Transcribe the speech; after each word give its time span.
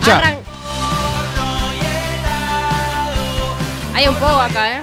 Escuchá. 0.00 0.18
Arran- 0.18 0.38
Hay 3.94 4.08
un 4.08 4.14
poco 4.14 4.40
acá, 4.40 4.78
¿eh? 4.78 4.82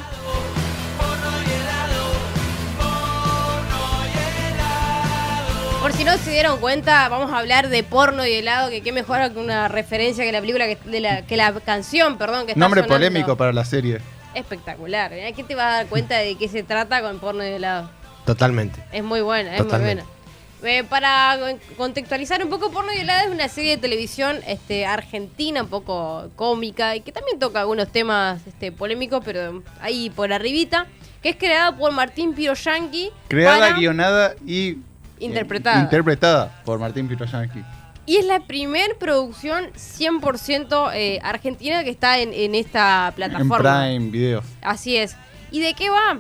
Por 5.81 5.93
si 5.93 6.03
no 6.03 6.17
se 6.17 6.31
dieron 6.31 6.59
cuenta, 6.59 7.07
vamos 7.07 7.31
a 7.31 7.38
hablar 7.38 7.70
de 7.70 7.84
porno 7.84 8.26
y 8.26 8.34
helado, 8.34 8.70
que 8.70 8.81
qué 8.81 8.91
mejor 8.91 9.31
que 9.31 9.40
una 9.40 9.67
referencia 9.67 10.26
que 10.26 10.31
la 10.31 10.41
película, 10.41 10.66
que, 10.66 10.77
de 10.85 10.99
la, 10.99 11.21
que 11.21 11.38
la 11.38 11.54
canción, 11.54 12.18
perdón, 12.18 12.45
que 12.45 12.52
está 12.54 12.59
Nombre 12.59 12.81
sonando. 12.81 12.95
polémico 12.95 13.38
para 13.38 13.54
la 13.54 13.63
serie. 13.63 13.99
Espectacular. 14.34 15.13
¿eh? 15.13 15.31
¿Quién 15.34 15.48
te 15.48 15.55
va 15.55 15.68
a 15.70 15.71
dar 15.77 15.85
cuenta 15.88 16.18
de 16.18 16.35
qué 16.35 16.49
se 16.49 16.63
trata 16.63 17.02
con 17.02 17.20
porno 17.20 17.43
y 17.45 17.48
helado? 17.52 17.90
Totalmente. 18.26 18.84
Es 18.91 19.04
muy 19.04 19.21
buena, 19.21 19.52
es 19.55 19.57
Totalmente. 19.59 20.04
muy 20.04 20.04
buena. 20.04 20.16
Eh, 20.64 20.84
para 20.84 21.38
contextualizar 21.78 22.44
un 22.44 22.50
poco, 22.50 22.72
Porno 22.72 22.92
y 22.94 22.98
helado 22.98 23.28
es 23.28 23.34
una 23.34 23.48
serie 23.48 23.72
de 23.76 23.78
televisión 23.78 24.38
este, 24.48 24.86
argentina, 24.88 25.62
un 25.64 25.70
poco 25.70 26.30
cómica, 26.36 26.96
y 26.96 27.02
que 27.02 27.12
también 27.12 27.38
toca 27.38 27.60
algunos 27.62 27.91
temas 27.91 28.46
este, 28.48 28.72
polémicos, 28.72 29.22
pero 29.24 29.62
ahí 29.82 30.10
por 30.10 30.34
arribita, 30.34 30.88
que 31.22 31.30
es 31.30 31.36
creada 31.36 31.76
por 31.77 31.91
Martín 31.91 32.34
Piroyanqui. 32.34 33.12
Creada, 33.27 33.60
para- 33.60 33.77
guionada 33.77 34.36
y 34.46 34.77
Interpretada. 35.20 35.80
interpretada 35.82 36.62
por 36.66 36.80
Martín 36.80 37.08
Piroyanqui. 37.08 37.64
Y 38.08 38.18
es 38.18 38.26
la 38.26 38.40
primer 38.40 38.98
producción 38.98 39.66
100% 39.74 40.92
eh, 40.96 41.20
argentina 41.24 41.84
que 41.84 41.90
está 41.90 42.20
en, 42.20 42.34
en 42.34 42.55
esta 42.55 43.10
En 43.10 43.14
plataforma. 43.16 43.84
Prime 43.84 44.10
Video. 44.12 44.44
Así 44.62 44.96
es. 44.98 45.16
¿Y 45.52 45.60
de 45.60 45.74
qué 45.74 45.90
va? 45.90 46.20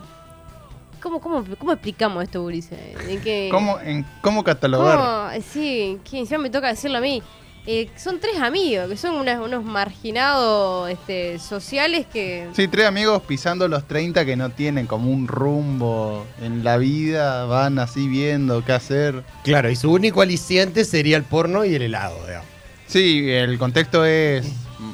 ¿Cómo, 1.01 1.19
cómo, 1.21 1.43
cómo 1.57 1.71
explicamos 1.73 2.23
esto, 2.23 2.43
Ulises? 2.43 2.77
¿De 3.05 3.17
qué? 3.19 3.49
¿Cómo, 3.51 3.79
en, 3.79 4.05
¿Cómo 4.21 4.43
catalogar? 4.43 4.97
¿Cómo? 4.97 5.31
Eh, 5.31 5.41
Sí, 5.41 5.99
que 6.09 6.19
encima 6.19 6.39
me 6.39 6.49
toca 6.49 6.67
decirlo 6.69 6.97
a 6.97 7.01
mí. 7.01 7.21
Eh, 7.69 7.89
son 7.97 8.19
tres 8.21 8.39
amigos, 8.39 8.87
que 8.89 8.95
son 8.95 9.15
unas- 9.15 9.41
unos 9.41 9.63
marginados 9.65 10.89
este, 10.89 11.37
sociales 11.37 12.05
que... 12.11 12.47
Sí, 12.53 12.67
tres 12.69 12.85
amigos 12.87 13.21
pisando 13.23 13.67
los 13.67 13.85
30 13.85 14.25
que 14.25 14.37
no 14.37 14.49
tienen 14.51 14.87
como 14.87 15.11
un 15.11 15.27
rumbo 15.27 16.25
en 16.41 16.63
la 16.63 16.77
vida, 16.77 17.43
van 17.45 17.77
así 17.79 18.07
viendo 18.07 18.63
qué 18.63 18.71
hacer. 18.71 19.23
Claro, 19.43 19.69
y 19.69 19.75
su 19.75 19.91
único 19.91 20.21
aliciente 20.21 20.85
sería 20.85 21.17
el 21.17 21.23
porno 21.23 21.65
y 21.65 21.75
el 21.75 21.81
helado, 21.81 22.17
digamos. 22.25 22.47
Sí, 22.87 23.29
el 23.29 23.57
contexto 23.59 24.05
es 24.05 24.45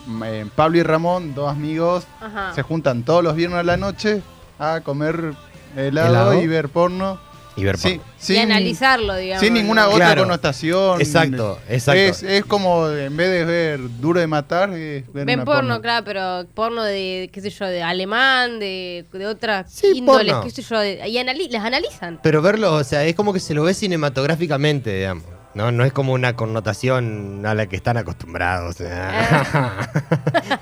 mm, 0.07 0.23
eh, 0.25 0.45
Pablo 0.55 0.79
y 0.79 0.83
Ramón, 0.83 1.35
dos 1.35 1.51
amigos, 1.51 2.05
Ajá. 2.19 2.53
se 2.55 2.63
juntan 2.63 3.03
todos 3.03 3.23
los 3.23 3.35
viernes 3.35 3.59
a 3.59 3.63
la 3.63 3.77
noche 3.77 4.23
a 4.57 4.81
comer 4.81 5.33
helado, 5.75 6.09
Helado. 6.09 6.41
y 6.41 6.47
ver 6.47 6.69
porno. 6.69 7.19
Y 7.55 7.63
ver 7.65 7.77
Sí, 7.77 7.97
porno. 7.99 8.03
y 8.19 8.23
sin, 8.23 8.39
analizarlo, 8.39 9.15
digamos. 9.15 9.43
sin 9.43 9.53
ninguna 9.53 9.83
¿no? 9.83 9.89
otra 9.89 10.05
Claro. 10.07 10.21
connotación. 10.23 10.99
Exacto, 10.99 11.59
exacto. 11.69 11.99
Es, 12.01 12.23
es 12.23 12.45
como 12.45 12.89
en 12.89 13.15
vez 13.15 13.29
de 13.29 13.45
ver 13.45 13.79
duro 13.99 14.19
de 14.19 14.25
matar, 14.25 14.71
es 14.71 15.05
ver 15.13 15.25
Ven 15.25 15.39
una 15.41 15.45
porno, 15.45 15.79
claro, 15.79 16.03
pero 16.03 16.45
porno 16.55 16.83
de, 16.83 17.29
qué 17.31 17.41
sé 17.41 17.51
yo, 17.51 17.67
de 17.67 17.83
alemán, 17.83 18.59
de, 18.59 19.05
de 19.13 19.27
otras 19.27 19.71
Sí, 19.71 19.91
índoles, 19.97 20.33
porno. 20.33 20.45
qué 20.45 20.49
sé 20.49 20.61
yo, 20.63 20.79
de- 20.79 21.07
y 21.07 21.17
anali- 21.17 21.49
las 21.51 21.63
analizan. 21.63 22.19
Pero 22.23 22.41
verlo, 22.41 22.73
o 22.73 22.83
sea, 22.83 23.03
es 23.05 23.13
como 23.13 23.31
que 23.33 23.39
se 23.39 23.53
lo 23.53 23.61
ve 23.61 23.75
cinematográficamente, 23.75 24.91
digamos. 24.95 25.25
No, 25.53 25.71
no 25.71 25.85
es 25.85 25.93
como 25.93 26.13
una 26.13 26.35
connotación 26.35 27.43
a 27.45 27.53
la 27.53 27.67
que 27.67 27.75
están 27.75 27.97
acostumbrados. 27.97 28.73
o 28.73 28.77
sea. 28.79 29.91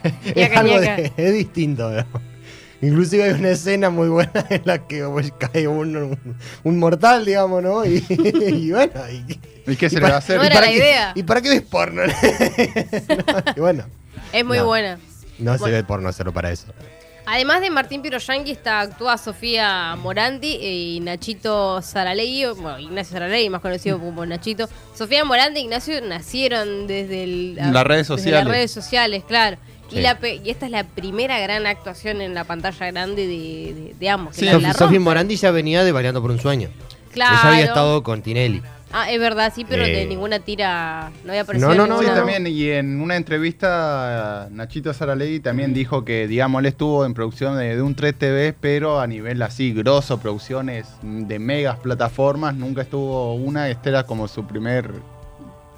es 0.35 0.57
algo 0.57 0.78
de- 0.81 1.13
es 1.16 1.33
distinto, 1.33 1.89
digamos. 1.89 2.22
Inclusive 2.81 3.23
hay 3.23 3.31
una 3.31 3.49
escena 3.51 3.89
muy 3.89 4.09
buena 4.09 4.31
en 4.49 4.61
la 4.65 4.87
que 4.87 5.03
pues, 5.05 5.31
cae 5.37 5.67
un, 5.67 5.95
un- 5.95 6.37
un 6.63 6.79
mortal, 6.79 7.25
digamos, 7.25 7.61
¿no? 7.61 7.85
Y, 7.85 8.03
y 8.09 8.71
bueno, 8.71 8.93
y, 9.11 9.71
¿Y 9.71 9.75
qué 9.75 9.89
se 9.89 9.97
y 9.97 9.99
le 9.99 10.09
va 10.09 10.15
a 10.15 10.17
hacer? 10.17 10.37
No 10.37 10.43
¿y 10.43 10.47
era 10.47 10.55
para 10.55 10.65
la 10.65 10.71
qué- 10.71 10.77
idea. 10.77 11.11
¿Y 11.15 11.23
para 11.23 11.41
qué 11.41 11.49
ves 11.49 11.61
porno? 11.61 12.01
No, 12.05 12.13
y 13.55 13.59
bueno, 13.59 13.85
Es 14.33 14.43
muy 14.45 14.57
No. 14.57 14.65
buena. 14.65 14.99
no 15.39 15.57
se 15.57 15.69
ve 15.69 15.83
porno 15.83 16.11
solo 16.11 16.33
para 16.33 16.51
eso. 16.51 16.67
Además 17.27 17.61
de 17.61 17.69
Martín 17.69 18.01
Piroyanqui, 18.01 18.49
está 18.51 18.79
actúa 18.79 19.15
Sofía 19.17 19.95
Morandi 19.95 20.57
y 20.59 20.99
Nachito 21.01 21.79
Saralegui, 21.83 22.45
bueno, 22.59 22.79
Ignacio 22.79 23.13
Saralegui, 23.13 23.49
más 23.49 23.61
conocido 23.61 23.99
como 23.99 24.25
Nachito. 24.25 24.67
Sofía 24.95 25.23
Morandi 25.23 25.59
y 25.59 25.63
Ignacio 25.63 26.01
nacieron 26.01 26.87
desde 26.87 27.23
el- 27.23 27.55
Las 27.55 27.83
redes 27.83 28.07
desde 28.07 28.17
sociales. 28.23 28.43
las 28.45 28.53
redes 28.53 28.71
sociales, 28.71 29.23
claro. 29.27 29.57
Y, 29.91 29.96
Sí. 29.96 30.02
la 30.02 30.19
pe- 30.19 30.41
y 30.44 30.50
esta 30.50 30.66
es 30.66 30.72
la 30.72 30.84
primera 30.85 31.40
gran 31.40 31.66
actuación 31.68 32.22
en 32.22 32.34
la 32.34 32.44
pantalla 32.46 32.91
grande 32.91 33.28
de, 33.28 33.74
de- 33.74 33.96
de 34.00 34.09
ambos. 34.09 34.35
Sí. 34.35 34.46
la- 34.46 34.74
Sofi. 34.74 35.00
Morandi 35.00 35.35
ya 35.35 35.52
venía 35.52 35.84
de 35.84 35.91
Bailando 35.91 36.22
por 36.22 36.31
un 36.31 36.40
Sueño. 36.40 36.69
Claro. 37.12 37.35
Ella 37.41 37.50
había 37.52 37.66
estado 37.66 38.03
con 38.03 38.22
Tinelli. 38.22 38.62
Ah, 38.94 39.09
es 39.09 39.19
verdad, 39.22 39.53
sí, 39.56 39.66
pero 39.68 39.85
Eh. 39.85 39.90
de 39.96 40.06
ninguna 40.06 40.40
tira 40.40 41.12
no 41.24 41.31
había 41.31 41.41
aparecido 41.44 41.69
No, 41.74 41.75
no, 41.75 41.88
no, 41.88 42.00
Sí, 42.02 42.06
también, 42.07 42.46
y 42.47 42.69
en 42.69 43.00
una 43.02 43.16
entrevista, 43.16 44.47
Nachito 44.52 44.94
Saralegui 44.94 45.40
también 45.40 45.74
dijo 45.74 46.03
que, 46.03 46.28
digamos, 46.28 46.59
él 46.59 46.66
estuvo 46.66 47.06
en 47.06 47.13
producción 47.13 47.58
de, 47.58 47.75
de 47.75 47.81
un 47.81 47.96
3 47.96 48.13
TV, 48.18 48.53
pero 48.59 49.00
a 49.00 49.08
nivel 49.08 49.41
así, 49.44 49.72
grosso, 49.73 50.19
producciones 50.19 50.88
de 51.03 51.40
megas 51.40 51.79
plataformas, 51.79 52.56
nunca 52.56 52.81
estuvo 52.81 53.34
una, 53.35 53.69
este 53.69 53.90
era 53.90 54.03
como 54.03 54.28
su 54.28 54.46
primer, 54.46 54.91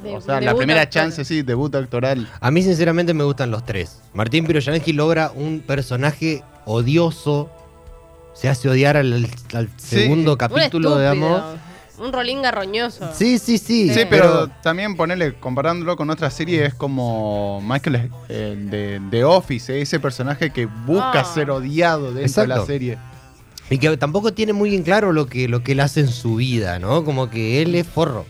De- 0.04 0.16
o 0.16 0.22
sea, 0.22 0.42
la 0.42 0.54
primera 0.56 0.82
actoral. 0.82 1.10
chance, 1.10 1.26
sí, 1.26 1.42
debut 1.42 1.74
actoral. 1.76 2.28
A 2.40 2.52
mí 2.52 2.62
sinceramente 2.62 3.14
me 3.14 3.24
gustan 3.24 3.50
los 3.52 3.66
tres. 3.66 4.02
Martín 4.14 4.46
Piroyansky 4.46 4.94
logra 4.94 5.32
un 5.34 5.62
personaje 5.62 6.44
odioso. 6.66 7.50
Se 8.34 8.50
hace 8.50 8.68
odiar 8.70 8.98
al, 8.98 9.28
al 9.54 9.70
Sí. 9.78 9.98
segundo 9.98 10.32
Un 10.34 10.38
capítulo, 10.38 10.98
digamos. 10.98 11.42
Un 12.00 12.12
rolín 12.12 12.42
garroñoso. 12.42 13.12
Sí, 13.14 13.38
sí, 13.38 13.60
sí. 13.60 13.94
Sí, 13.94 14.02
pero 14.10 14.48
también 14.64 14.96
ponerle, 14.96 15.36
comparándolo 15.36 15.96
con 15.96 16.10
otra 16.10 16.32
serie, 16.32 16.66
es 16.66 16.74
como 16.74 17.62
Michael 17.62 18.10
eh, 18.30 18.58
de, 18.60 19.00
de 19.12 19.24
Office, 19.24 19.72
eh, 19.78 19.82
ese 19.82 20.00
personaje 20.00 20.50
que 20.50 20.66
busca 20.66 21.20
Ah. 21.20 21.24
ser 21.26 21.52
odiado 21.52 22.12
dentro 22.12 22.42
de 22.42 22.48
la 22.48 22.56
Exacto. 22.56 22.66
serie. 22.66 22.98
Y 23.70 23.78
que 23.78 23.96
tampoco 23.96 24.34
tiene 24.34 24.54
muy 24.54 24.76
en 24.76 24.82
claro 24.84 25.14
lo 25.14 25.28
que, 25.28 25.48
lo 25.48 25.64
que 25.64 25.74
él 25.74 25.80
hace 25.82 26.00
en 26.02 26.08
su 26.10 26.36
vida, 26.38 26.80
¿no? 26.80 27.06
Como 27.06 27.30
que 27.30 27.62
él 27.62 27.76
es 27.76 27.88
forro. 27.88 28.26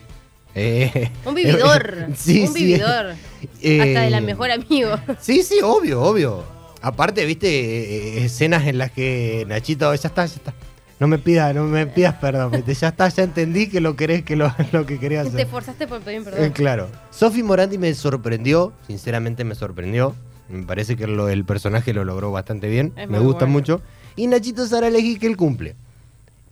Eh, 0.55 1.09
Un 1.25 1.35
vividor. 1.35 2.07
Sí, 2.15 2.41
un 2.47 2.53
vividor. 2.53 3.13
eh, 3.61 3.81
Hasta 3.81 4.01
de 4.01 4.09
la 4.09 4.21
mejor 4.21 4.51
amigo. 4.51 4.91
Sí, 5.19 5.43
sí, 5.43 5.59
obvio, 5.63 6.01
obvio. 6.01 6.43
Aparte, 6.81 7.25
viste, 7.25 7.47
eh, 7.47 8.25
escenas 8.25 8.67
en 8.67 8.77
las 8.77 8.91
que 8.91 9.45
Nachito, 9.47 9.93
ya 9.95 10.07
está, 10.07 10.25
ya 10.25 10.35
está. 10.35 10.53
No 10.99 11.07
me 11.07 11.17
pidas, 11.17 11.53
no 11.55 11.63
me 11.65 11.87
pidas 11.87 12.13
perdón, 12.15 12.51
viste, 12.51 12.73
ya 12.75 12.89
está, 12.89 13.09
ya 13.09 13.23
entendí 13.23 13.67
que 13.67 13.81
lo 13.81 13.95
querés, 13.95 14.23
que 14.23 14.35
lo, 14.35 14.53
lo 14.71 14.85
que 14.85 14.99
querías 14.99 15.23
Te 15.23 15.29
hacer. 15.29 15.41
esforzaste 15.41 15.87
por 15.87 16.01
pedir 16.01 16.21
Eh, 16.21 16.23
perdón. 16.25 16.49
claro. 16.51 16.87
Sophie 17.09 17.43
Morandi 17.43 17.77
me 17.77 17.93
sorprendió, 17.93 18.73
sinceramente 18.87 19.43
me 19.43 19.55
sorprendió. 19.55 20.15
Me 20.49 20.63
parece 20.63 20.95
que 20.95 21.07
lo- 21.07 21.29
el 21.29 21.45
personaje 21.45 21.93
lo 21.93 22.03
logró 22.05 22.31
bastante 22.31 22.67
bien, 22.67 22.93
Es 22.95 23.09
me 23.09 23.17
gusta 23.19 23.45
bueno. 23.45 23.53
mucho. 23.53 23.81
Y 24.15 24.27
Nachito 24.27 24.67
Saralegui 24.67 25.17
que 25.17 25.25
él 25.27 25.35
cumple. 25.37 25.75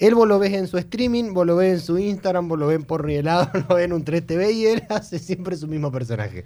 Él 0.01 0.15
vos 0.15 0.27
lo 0.27 0.39
ves 0.39 0.51
en 0.53 0.67
su 0.67 0.77
streaming, 0.79 1.33
vos 1.33 1.45
lo 1.45 1.55
ves 1.55 1.73
en 1.73 1.79
su 1.79 1.97
Instagram, 1.99 2.49
vos 2.49 2.57
lo 2.59 2.67
ves 2.67 2.79
y 3.07 3.13
Helado, 3.13 3.49
lo 3.69 3.75
ves 3.75 3.85
en 3.85 3.93
un 3.93 4.03
3TV 4.03 4.53
y 4.53 4.65
él 4.65 4.83
hace 4.89 5.19
siempre 5.19 5.55
su 5.55 5.67
mismo 5.67 5.91
personaje. 5.91 6.43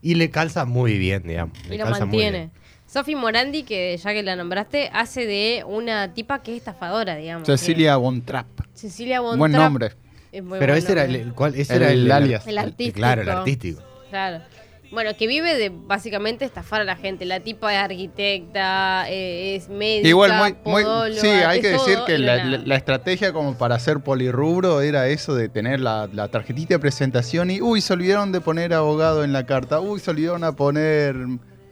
Y 0.00 0.14
le 0.14 0.30
calza 0.30 0.64
muy 0.64 0.98
bien, 0.98 1.22
digamos. 1.22 1.56
le 1.68 1.74
Y 1.74 1.78
lo 1.78 1.86
mantiene. 1.86 2.50
Sophie 2.86 3.16
Morandi, 3.16 3.62
que 3.62 3.96
ya 3.96 4.12
que 4.12 4.22
la 4.22 4.36
nombraste, 4.36 4.88
hace 4.92 5.26
de 5.26 5.64
una 5.66 6.12
tipa 6.14 6.42
que 6.42 6.52
es 6.52 6.58
estafadora, 6.58 7.16
digamos. 7.16 7.46
Cecilia 7.46 7.96
Bontrap. 7.96 8.46
Cecilia 8.74 9.20
Von 9.20 9.38
Buen 9.38 9.52
nombre. 9.52 9.92
es 10.32 10.42
muy 10.42 10.58
Pero 10.58 10.72
buen 10.72 10.82
ese 10.82 10.92
era 10.92 11.04
el, 11.04 11.14
el- 11.16 11.32
¿cuál? 11.34 11.54
Ese 11.54 11.76
El 11.76 11.82
era 11.82 11.92
el, 11.92 12.10
alias. 12.12 12.46
El 12.46 12.58
artístico. 12.58 12.96
Claro, 12.96 13.22
el 13.22 13.28
artístico. 13.30 13.82
Claro. 14.10 14.44
Bueno, 14.90 15.10
que 15.16 15.26
vive 15.26 15.54
de 15.56 15.70
básicamente 15.70 16.44
estafar 16.44 16.80
a 16.82 16.84
la 16.84 16.94
gente. 16.94 17.24
La 17.24 17.40
tipa 17.40 17.72
es 17.74 17.80
arquitecta, 17.80 19.06
eh, 19.10 19.56
es 19.56 19.68
médica, 19.68 20.08
Igual, 20.08 20.32
muy, 20.34 20.56
muy, 20.72 20.82
podóloga, 20.84 21.20
sí, 21.20 21.26
hay 21.26 21.60
que 21.60 21.70
decir 21.70 21.98
que 22.06 22.18
la, 22.18 22.36
nada. 22.36 22.50
la- 22.50 22.58
la 22.58 22.76
estrategia 22.76 23.32
como 23.32 23.56
para 23.58 23.74
hacer 23.74 24.00
polirrubro 24.00 24.80
era 24.82 25.08
eso 25.08 25.34
de 25.34 25.48
tener 25.48 25.80
la, 25.80 26.08
la 26.12 26.28
tarjetita 26.28 26.74
de 26.74 26.78
presentación 26.78 27.50
y, 27.50 27.60
uy, 27.60 27.80
se 27.80 27.92
olvidaron 27.92 28.30
de 28.30 28.40
poner 28.40 28.72
abogado 28.72 29.24
en 29.24 29.32
la 29.32 29.46
carta, 29.46 29.80
uy, 29.80 29.98
se 29.98 30.10
olvidaron 30.12 30.44
a 30.44 30.52
poner 30.52 31.16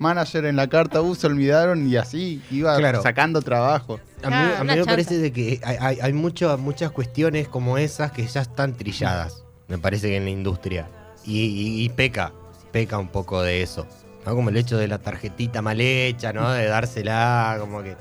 manager 0.01 0.45
en 0.47 0.57
la 0.57 0.67
carta, 0.69 1.01
uy, 1.01 1.15
se 1.15 1.29
olvidaron 1.29 1.87
y 1.89 1.95
así 1.97 2.43
iba 2.51 2.77
Claro. 2.77 3.03
sacando 3.03 3.41
trabajo. 3.41 4.01
A 4.25 4.29
mí, 4.31 4.35
Ah, 4.37 4.55
a 4.59 4.65
mí 4.65 4.73
una 4.73 4.73
me 4.73 4.75
chanta. 4.79 4.91
parece 4.93 5.19
de 5.19 5.33
que 5.33 5.61
hay, 5.63 5.77
hay- 5.81 5.99
hay 6.03 6.13
mucho- 6.13 6.59
muchas 6.59 6.91
cuestiones 6.91 7.47
como 7.47 7.79
esas 7.79 8.11
que 8.11 8.27
ya 8.27 8.41
están 8.41 8.77
trilladas, 8.77 9.45
me 9.69 9.79
parece 9.79 10.09
que 10.09 10.17
en 10.17 10.25
la 10.25 10.31
industria. 10.31 10.89
Y, 11.25 11.39
y- 11.45 11.85
y 11.85 11.89
peca, 11.91 12.33
peca 12.73 12.99
un 12.99 13.09
poco 13.09 13.43
de 13.43 13.63
eso. 13.63 13.87
¿no? 14.27 14.35
Como 14.35 14.49
el 14.51 14.57
hecho 14.57 14.77
de 14.77 14.89
la 14.89 14.99
tarjetita 14.99 15.63
mal 15.63 15.81
hecha, 15.81 16.33
¿no? 16.33 16.51
De 16.51 16.67
dársela, 16.67 17.57
como 17.61 17.83
que... 17.83 17.97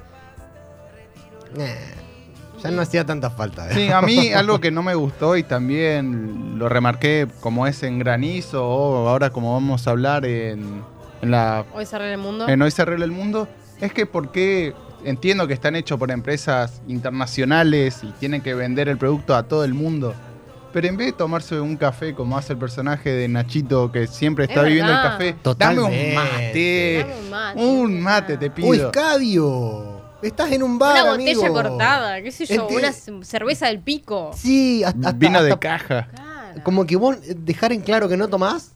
Eh, 1.58 1.78
ya 2.64 2.72
no 2.72 2.82
hacía 2.82 3.06
tanta 3.06 3.30
falta. 3.30 3.70
¿eh? 3.70 3.74
Sí, 3.74 3.92
a 3.92 4.02
mí 4.02 4.32
algo 4.34 4.60
que 4.60 4.72
no 4.72 4.84
me 4.84 4.94
gustó 4.94 5.36
y 5.36 5.44
también 5.44 6.60
lo 6.60 6.70
remarqué 6.70 7.28
como 7.40 7.66
es 7.68 7.82
en 7.84 8.00
granizo 8.00 8.66
o 8.66 9.08
ahora 9.08 9.32
como 9.32 9.54
vamos 9.54 9.88
a 9.88 9.92
hablar 9.92 10.26
en, 10.26 10.84
en 11.22 11.32
la 11.32 11.66
Hoy 11.74 11.86
se 11.86 11.96
arregla 11.96 12.14
el 12.14 12.20
mundo. 12.20 12.48
en 12.48 12.62
Hoy 12.62 12.72
se 12.72 12.84
arregla 12.84 13.06
el 13.06 13.12
mundo, 13.12 13.48
es 13.80 13.92
que 13.92 14.06
porque 14.06 14.76
entiendo 15.04 15.48
que 15.48 15.54
están 15.54 15.76
hechos 15.76 15.98
por 15.98 16.12
empresas 16.12 16.82
internacionales 16.88 18.02
y 18.04 18.12
tienen 18.20 18.42
que 18.42 18.54
vender 18.54 18.90
el 18.90 18.98
producto 18.98 19.36
a 19.36 19.44
todo 19.44 19.64
el 19.64 19.74
mundo, 19.74 20.14
Pero 20.74 20.88
en 20.88 20.96
vez 20.98 21.08
de 21.08 21.14
tomarse 21.14 21.60
un 21.60 21.76
café 21.76 22.14
como 22.16 22.38
hace 22.38 22.54
el 22.54 22.60
personaje 22.60 23.10
de 23.12 23.28
Nachito 23.28 23.92
que 23.92 24.08
siempre 24.08 24.46
está 24.46 24.62
Es 24.62 24.68
viviendo 24.68 24.92
el 24.94 25.02
café, 25.02 25.34
Totalmente. 25.34 25.92
dame 25.92 26.08
un 26.10 26.16
mate. 26.16 26.98
Dame 27.00 27.16
un 27.20 27.30
mate, 27.30 27.60
Un 27.66 27.96
es 27.98 28.02
mate, 28.02 28.38
te 28.38 28.50
pido. 28.52 28.68
¡Uy, 28.70 28.78
escabio! 28.78 30.02
Estás 30.22 30.52
en 30.52 30.64
un 30.64 30.78
bar, 30.78 31.02
Una 31.02 31.12
botella 31.14 31.32
amigo. 31.32 31.54
cortada, 31.54 32.22
qué 32.22 32.32
sé 32.32 32.46
yo, 32.46 32.68
Ente- 32.70 32.78
una 32.78 33.24
cerveza 33.26 33.68
del 33.68 33.80
pico. 33.80 34.32
Sí, 34.36 34.84
hasta, 34.84 35.00
hasta- 35.10 35.12
Vino 35.20 35.42
de 35.44 35.52
hasta- 35.54 35.60
caja. 35.60 36.08
Claro. 36.14 36.64
como 36.64 36.86
que 36.86 36.96
vos 36.96 37.18
dejar 37.38 37.72
en 37.74 37.82
claro 37.82 38.08
que 38.08 38.18
no 38.18 38.28
tomás, 38.28 38.72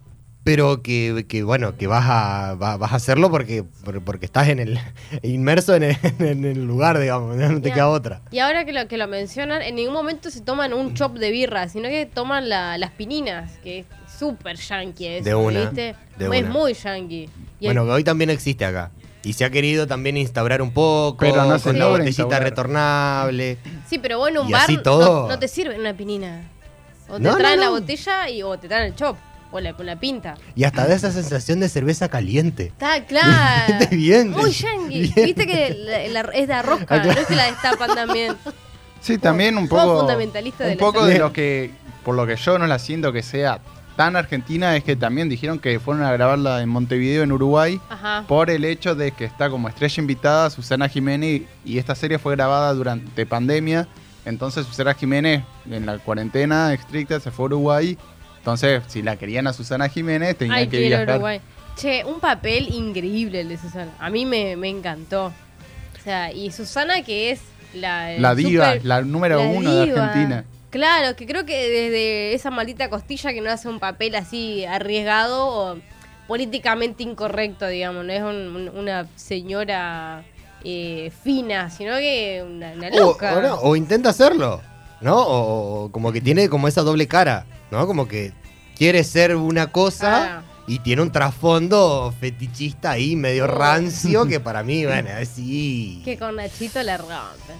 pero 0.45 0.81
que, 0.83 1.25
que, 1.27 1.41
bueno, 1.43 1.75
que 1.75 1.87
vas 1.87 2.05
a, 2.07 2.53
va- 2.55 2.77
vas 2.77 2.93
a 2.93 2.95
hacerlo 2.97 3.29
porque, 3.31 3.63
por- 3.83 4.01
porque 4.03 4.25
estás 4.27 4.47
en 4.47 4.59
el 4.59 4.79
inmerso 5.23 5.73
en 5.75 5.83
el, 5.83 5.97
en 6.19 6.45
el 6.45 6.65
lugar, 6.65 6.99
digamos, 6.99 7.35
no 7.35 7.59
te 7.61 7.71
queda 7.73 7.89
otra. 7.89 8.21
Y 8.31 8.39
ahora 8.39 8.63
que 8.63 8.71
lo, 8.71 8.87
que 8.87 8.95
lo 8.97 9.07
mencionan, 9.07 9.61
en 9.63 9.75
ningún 9.75 9.93
momento 9.95 10.29
se 10.29 10.41
toman 10.41 10.71
un 10.73 10.93
chop 10.93 11.15
de 11.17 11.31
birra, 11.31 11.67
sino 11.67 11.89
que 11.89 12.05
toman 12.05 12.47
la- 12.47 12.77
las 12.77 12.91
pininas, 12.91 13.53
que 13.63 13.79
es 13.79 13.85
súper 14.17 14.55
yankee 14.57 15.07
eso, 15.07 15.25
De 15.25 15.33
una, 15.35 15.59
¿viste? 15.61 15.95
de 16.17 16.25
es 16.25 16.43
una. 16.43 16.49
muy 16.51 16.73
yankee. 16.75 17.27
Y 17.59 17.65
el- 17.67 17.73
Bueno, 17.73 17.85
que 17.85 17.91
hoy 17.91 18.03
también 18.03 18.29
existe 18.29 18.63
acá. 18.65 18.91
Y 19.23 19.33
se 19.33 19.43
ha 19.43 19.49
querido 19.49 19.87
también 19.87 20.15
instaurar 20.17 20.61
un 20.61 20.71
poco 20.71 21.17
Pero 21.17 21.43
no 21.47 21.59
con 21.59 21.79
la 21.79 21.87
botellita 21.87 22.09
instaurar. 22.21 22.43
retornable. 22.43 23.57
sí, 23.89 23.97
pero 23.97 24.19
vos 24.19 24.29
en 24.29 24.37
un 24.37 24.47
y 24.49 24.51
bar 24.51 24.69
no- 24.85 25.39
te 25.39 25.47
sirven 25.47 25.79
una 25.79 25.95
pinina. 25.97 26.43
O 27.09 27.15
te 27.17 27.23
No, 27.23 27.31
no, 27.31 27.37
traen 27.37 27.59
la 27.59 27.69
botella 27.69 28.29
y, 28.29 28.43
o 28.43 28.55
te 28.59 28.67
traen 28.67 28.85
el 28.85 28.95
chop, 28.95 29.17
o 29.51 29.59
la, 29.59 29.73
con 29.73 29.85
la 29.85 29.95
pinta. 29.99 30.35
Y 30.55 30.63
hasta 30.65 30.85
da 30.87 30.95
esa 30.95 31.11
sensación 31.11 31.59
de 31.59 31.69
cerveza 31.69 32.09
caliente. 32.09 32.65
Está 32.67 33.03
claro. 33.07 33.73
Viste 33.79 33.95
bien, 33.95 34.31
Muy 34.31 34.51
bien. 34.51 34.53
yankee. 34.53 35.13
Viste 35.25 35.47
que 35.47 35.75
la- 36.09 36.23
la- 36.23 36.31
es 36.33 36.47
de 36.47 36.61
rosca, 36.61 36.95
Ah, 36.95 37.01
claro. 37.01 37.13
no 37.13 37.19
es 37.21 37.27
que 37.27 37.35
la 37.35 37.45
destapan 37.45 37.95
también. 37.95 38.35
Sí, 39.01 39.17
también 39.17 39.57
un 39.57 39.67
poco. 39.67 39.99
fundamentalista 39.99 40.63
de 40.63 40.71
un 40.71 40.77
la 40.77 40.79
poco 40.79 41.05
de 41.05 41.19
lo 41.19 41.31
que, 41.31 41.71
por 42.03 42.15
lo 42.15 42.25
que 42.25 42.35
yo 42.35 42.57
no 42.57 42.65
la 42.67 42.79
siento 42.79 43.13
que 43.13 43.21
sea 43.23 43.59
tan 43.95 44.15
argentina, 44.17 44.75
es 44.75 44.83
que 44.83 44.95
también 44.97 45.29
dijeron 45.29 45.57
que 45.59 45.79
fueron 45.79 46.03
a 46.03 46.11
grabarla 46.11 46.61
en 46.61 46.67
Montevideo, 46.67 47.23
en 47.23 47.31
Uruguay, 47.31 47.79
Ajá. 47.89 48.25
por 48.27 48.49
el 48.49 48.65
hecho 48.65 48.93
de 48.95 49.11
que 49.11 49.23
está 49.23 49.49
como 49.49 49.69
estrella 49.69 50.01
invitada 50.01 50.49
Susana 50.49 50.89
Jiménez 50.89 51.43
y 51.63 51.77
esta 51.77 51.95
serie 51.95 52.19
fue 52.19 52.35
grabada 52.35 52.73
durante 52.73 53.25
pandemia. 53.25 53.87
Entonces 54.25 54.65
Susana 54.65 54.95
Jiménez 54.95 55.43
en 55.69 55.85
la 55.85 55.97
cuarentena 55.99 56.73
estricta 56.73 57.19
se 57.21 57.31
fue 57.31 57.43
a 57.43 57.45
Uruguay. 57.45 57.97
Entonces, 58.45 58.83
si 58.85 59.01
la 59.01 59.15
querían 59.15 59.47
a 59.47 59.53
Susana 59.53 59.89
Jiménez, 59.89 60.37
tenían 60.37 60.59
Ay, 60.59 60.67
que 60.67 60.77
viajar. 60.77 61.09
Uruguay. 61.09 61.41
Che, 61.77 62.03
un 62.05 62.19
papel 62.19 62.69
increíble 62.71 63.41
el 63.41 63.49
de 63.49 63.57
Susana. 63.57 63.89
A 63.97 64.11
mí 64.11 64.23
me, 64.27 64.55
me 64.55 64.69
encantó. 64.69 65.25
O 65.99 66.03
sea, 66.03 66.31
y 66.31 66.51
Susana 66.51 67.01
que 67.01 67.31
es 67.31 67.39
la... 67.73 68.11
La 68.19 68.31
el 68.31 68.37
diva, 68.37 68.73
super- 68.73 68.85
la 68.85 69.01
número 69.01 69.37
la 69.39 69.47
uno 69.47 69.73
de. 69.73 69.99
Argentina. 69.99 70.45
Claro, 70.69 71.15
que 71.15 71.25
creo 71.25 71.43
que 71.47 71.55
desde 71.57 72.35
esa 72.35 72.51
maldita 72.51 72.87
costilla 72.91 73.33
que 73.33 73.41
no 73.41 73.49
hace 73.49 73.67
un 73.67 73.79
papel 73.79 74.13
así 74.13 74.63
arriesgado 74.65 75.47
o 75.47 75.77
políticamente 76.27 77.01
incorrecto, 77.01 77.65
digamos. 77.67 78.05
No 78.05 78.13
es 78.13 78.21
un- 78.21 78.55
un- 78.55 78.69
una 78.77 79.07
señora 79.15 80.23
eh, 80.63 81.11
fina, 81.23 81.71
sino 81.71 81.95
que 81.97 82.43
una, 82.47 82.73
una 82.73 82.89
O, 82.89 82.99
loca. 82.99 83.37
o 83.37 83.41
no, 83.41 83.55
o 83.55 83.75
intenta 83.75 84.09
hacerlo, 84.11 84.61
¿no? 85.01 85.17
O, 85.17 85.85
o 85.85 85.91
como 85.91 86.11
que 86.11 86.21
tiene 86.21 86.47
como 86.47 86.67
esa 86.67 86.81
doble 86.83 87.07
cara, 87.07 87.47
¿no? 87.75 87.85
Como 87.87 88.07
que 88.07 88.33
quiere 88.77 89.03
ser 89.03 89.35
una 89.35 89.71
cosa 89.71 90.39
Ah. 90.39 90.43
y 90.67 90.79
tiene 90.79 91.01
un 91.01 91.11
trasfondo 91.11 92.13
fetichista 92.19 92.91
ahí 92.91 93.15
medio 93.15 93.47
rancio 93.47 94.25
que 94.27 94.39
para 94.39 94.63
mí, 94.63 94.85
bueno, 94.85 95.09
es 95.19 95.29
sí. 95.29 96.01
Que 96.05 96.17
con 96.17 96.35
Nachito 96.35 96.81
la 96.83 96.97
rompe. 96.97 97.53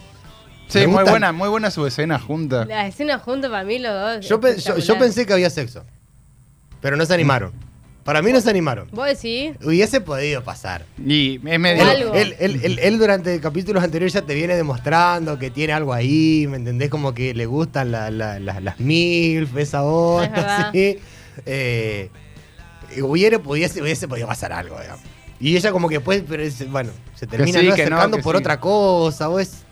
Sí, 0.67 0.88
muy 0.88 1.03
buena, 1.03 1.31
muy 1.31 1.47
buena 1.47 1.69
su 1.69 1.85
escena 1.85 2.17
junta. 2.17 2.65
La 2.65 2.88
escena 2.88 3.19
junto 3.19 3.50
para 3.51 3.63
mí 3.63 3.77
los 3.77 3.94
dos. 3.94 4.27
Yo, 4.27 4.39
pe- 4.39 4.50
yo- 4.50 4.56
yo 4.56 4.59
espectacular. 4.71 5.00
pensé 5.00 5.25
que 5.27 5.33
había 5.33 5.50
sexo, 5.51 5.85
pero 6.81 6.97
no 6.97 7.06
se 7.06 7.13
animaron. 7.13 7.53
Para 8.06 8.22
mí 8.22 8.31
no 8.31 8.40
se 8.40 8.52
animaron. 8.52 8.88
¿Vos 8.92 9.07
decís? 9.07 9.54
Hubiese 9.66 10.00
podido 10.00 10.44
pasar. 10.44 10.86
Y 11.04 11.38
es 11.38 11.60
medio. 11.60 11.81
Él, 11.81 11.90
algo. 11.90 12.13
él- 12.13 12.36
él- 12.40 12.60
él- 12.63 12.80
él 12.80 13.00
durante 13.00 13.40
capítulos 13.42 13.84
anteriores 13.84 14.13
ya 14.13 14.22
te 14.22 14.36
viene 14.36 14.56
demostrando 14.56 15.40
que 15.40 15.50
tiene 15.50 15.74
algo 15.74 15.92
ahí, 15.92 16.46
¿me 16.48 16.57
entendés? 16.57 16.92
Como 16.92 17.16
que 17.16 17.34
le 17.34 17.48
gustan 17.48 17.92
la- 17.92 18.12
la- 18.12 18.40
la- 18.40 18.60
las 18.60 18.80
MILF, 18.80 19.57
esa 19.57 19.80
Es 19.80 19.84
onda, 19.84 20.28
verdad. 20.30 20.72
¿sí? 20.74 21.00
Eh, 21.48 22.10
hubiera, 23.02 23.40
pudiese, 23.40 23.81
hubiese 23.81 24.07
podido 24.07 24.28
pasar 24.28 24.54
algo, 24.54 24.80
digamos. 24.80 25.02
Y 25.40 25.57
ella 25.57 25.72
como 25.72 25.90
que 25.90 25.96
después, 25.96 26.24
pero 26.30 26.44
es- 26.44 26.69
bueno, 26.69 26.92
se 27.16 27.25
termina 27.25 27.60
sí, 27.60 27.66
no 27.68 27.74
que 27.75 27.86
no, 27.90 27.96
acercando 27.96 28.19
por 28.19 28.36
sí. 28.36 28.40
otra 28.40 28.60
cosa, 28.60 29.30
es... 29.42 29.63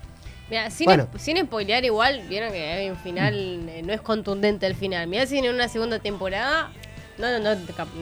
Mira, 0.50 0.72
sin, 0.72 0.86
Bueno. 0.86 1.08
sin 1.20 1.38
spoilear 1.38 1.86
igual, 1.86 2.24
vieron 2.28 2.52
que 2.52 2.64
hay 2.64 2.90
un 2.90 2.98
final, 2.98 3.36
eh, 3.70 3.82
no 3.86 3.94
es 3.94 4.02
contundente 4.02 4.66
el 4.66 4.74
final. 4.76 5.08
Mirá 5.08 5.28
si 5.28 5.38
en 5.38 5.54
una 5.54 5.68
segunda 5.68 6.00
temporada 6.00 6.72
no, 7.18 7.40
no, 7.40 7.56
no, 7.56 7.62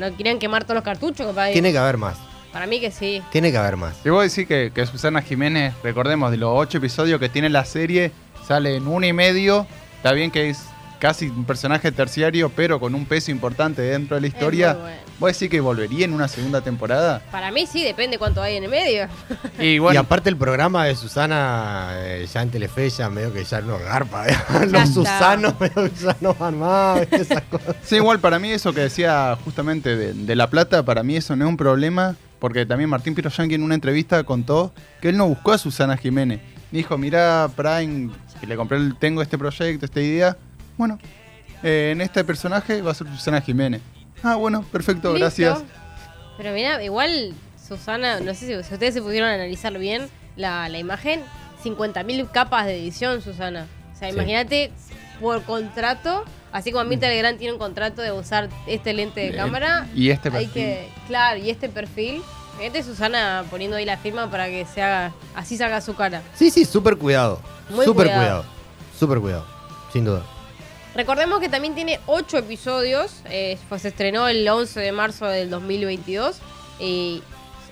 no 0.09 0.17
querían 0.17 0.39
quemar 0.39 0.63
todos 0.63 0.75
los 0.75 0.83
cartuchos, 0.83 1.25
compadre. 1.25 1.53
Tiene 1.53 1.71
que 1.71 1.77
haber 1.77 1.97
más, 1.97 2.17
Para 2.51 2.65
mí 2.67 2.79
que 2.79 2.91
sí. 2.91 3.21
tiene 3.31 3.51
que 3.51 3.57
haber 3.57 3.77
más. 3.77 3.95
Te 4.03 4.09
voy 4.09 4.19
a 4.21 4.23
decir 4.23 4.47
que, 4.47 4.71
que 4.73 4.85
Susana 4.85 5.21
Jiménez, 5.21 5.73
recordemos, 5.83 6.31
de 6.31 6.37
los 6.37 6.49
ocho 6.53 6.77
episodios 6.79 7.19
que 7.19 7.29
tiene 7.29 7.49
la 7.49 7.65
serie, 7.65 8.11
sale 8.47 8.75
en 8.75 8.87
uno 8.87 9.05
y 9.05 9.13
medio. 9.13 9.67
Está 9.97 10.13
bien 10.13 10.31
que 10.31 10.49
es 10.49 10.63
casi 11.01 11.29
un 11.29 11.45
personaje 11.45 11.91
terciario, 11.91 12.49
pero 12.55 12.79
con 12.79 12.93
un 12.93 13.07
peso 13.07 13.31
importante 13.31 13.81
dentro 13.81 14.15
de 14.15 14.21
la 14.21 14.27
historia. 14.27 14.73
bueno. 14.75 14.97
¿Voy 15.19 15.29
a 15.29 15.33
decir 15.33 15.49
que 15.49 15.59
volvería 15.59 16.05
en 16.05 16.13
una 16.13 16.27
segunda 16.27 16.61
temporada? 16.61 17.23
Para 17.31 17.51
mí 17.51 17.65
sí, 17.65 17.83
depende 17.83 18.19
cuánto 18.19 18.39
hay 18.41 18.57
en 18.57 18.65
el 18.65 18.69
medio. 18.69 19.07
Y 19.59 19.71
Y 19.71 19.79
bueno, 19.79 20.01
aparte 20.01 20.29
el 20.29 20.37
programa 20.37 20.85
de 20.85 20.95
Susana, 20.95 21.89
eh, 21.95 22.27
ya 22.31 22.43
en 22.43 22.51
Telefe, 22.51 22.87
ya 22.91 23.09
medio 23.09 23.33
que 23.33 23.43
ya 23.43 23.61
no 23.61 23.79
garpa. 23.79 24.25
Ya 24.51 24.65
Los. 24.65 24.93
Susanos 24.93 25.55
medio 25.59 25.91
que 25.91 26.03
ya 26.03 26.15
no 26.21 26.35
van 26.35 26.59
más, 26.59 27.01
esas 27.11 27.41
cosas. 27.43 27.75
sí, 27.83 27.95
igual 27.95 28.19
para 28.19 28.37
mí 28.37 28.51
eso 28.51 28.71
que 28.71 28.81
decía 28.81 29.35
justamente 29.43 29.95
de, 29.95 30.13
de 30.13 30.35
La 30.35 30.51
Plata, 30.51 30.83
para 30.85 31.01
mí 31.01 31.15
eso 31.15 31.35
no 31.35 31.45
es 31.45 31.49
un 31.49 31.57
problema, 31.57 32.15
porque 32.37 32.67
también 32.67 32.91
Martín 32.91 33.15
Piroyanqui 33.15 33.55
en 33.55 33.63
una 33.63 33.73
entrevista 33.73 34.23
contó 34.23 34.71
que 35.01 35.09
él 35.09 35.17
no 35.17 35.27
buscó 35.27 35.53
a 35.53 35.57
Susana 35.57 35.97
Jiménez. 35.97 36.41
Dijo, 36.71 36.97
mira 36.97 37.49
Prime, 37.55 38.11
que 38.39 38.47
le 38.47 38.55
compré, 38.55 38.77
el, 38.77 38.95
tengo 38.95 39.21
este 39.21 39.37
proyecto, 39.37 39.85
esta 39.85 40.01
idea. 40.01 40.37
Bueno, 40.81 40.97
eh, 41.61 41.91
en 41.93 42.01
este 42.01 42.23
personaje 42.23 42.81
va 42.81 42.89
a 42.89 42.95
ser 42.95 43.05
Susana 43.05 43.39
Jiménez. 43.39 43.83
Ah, 44.23 44.33
bueno, 44.33 44.63
perfecto, 44.71 45.09
Listo. 45.09 45.19
gracias. 45.19 45.59
Pero 46.37 46.53
mira, 46.55 46.83
igual 46.83 47.35
Susana, 47.67 48.19
no 48.19 48.33
sé 48.33 48.47
si, 48.47 48.63
si 48.67 48.73
ustedes 48.73 48.95
se 48.95 49.01
pudieron 49.03 49.29
analizar 49.29 49.77
bien 49.77 50.09
la, 50.35 50.67
la 50.69 50.79
imagen, 50.79 51.21
50.000 51.63 52.31
capas 52.31 52.65
de 52.65 52.79
edición, 52.79 53.21
Susana. 53.21 53.67
O 53.93 53.95
sea, 53.99 54.07
Sí. 54.09 54.15
imagínate 54.15 54.71
por 55.19 55.43
contrato, 55.43 56.25
así 56.51 56.71
como 56.71 56.83
Mirta 56.85 57.07
Legrand 57.09 57.37
tiene 57.37 57.53
un 57.53 57.59
contrato 57.59 58.01
de 58.01 58.11
usar 58.11 58.49
este 58.65 58.93
lente 58.95 59.19
de 59.19 59.27
Eh, 59.27 59.35
cámara, 59.35 59.87
y 59.93 60.09
este 60.09 60.29
hay 60.29 60.47
perfil. 60.47 60.51
que, 60.51 60.89
claro, 61.05 61.37
y 61.39 61.51
este 61.51 61.69
perfil. 61.69 62.23
Fíjate 62.57 62.81
Susana 62.81 63.43
poniendo 63.51 63.77
ahí 63.77 63.85
la 63.85 63.97
firma 63.97 64.31
para 64.31 64.47
que 64.47 64.65
se 64.65 64.81
haga, 64.81 65.13
así 65.35 65.57
salga 65.57 65.79
su 65.79 65.93
cara. 65.93 66.23
Sí, 66.33 66.49
sí, 66.49 66.65
súper 66.65 66.97
cuidado. 66.97 67.39
Muy 67.69 67.85
Súper 67.85 68.07
cuidado. 68.07 68.19
cuidado. 68.23 68.45
Súper 68.99 69.19
cuidado. 69.19 69.45
Sin 69.93 70.05
duda. 70.05 70.23
Recordemos 70.95 71.39
que 71.39 71.47
también 71.49 71.73
tiene 71.73 71.99
8 72.05 72.39
episodios, 72.39 73.21
eh, 73.29 73.57
pues 73.69 73.83
se 73.83 73.87
estrenó 73.89 74.27
el 74.27 74.47
11 74.47 74.79
de 74.79 74.91
marzo 74.91 75.25
del 75.25 75.49
2022 75.49 76.39
y 76.79 77.23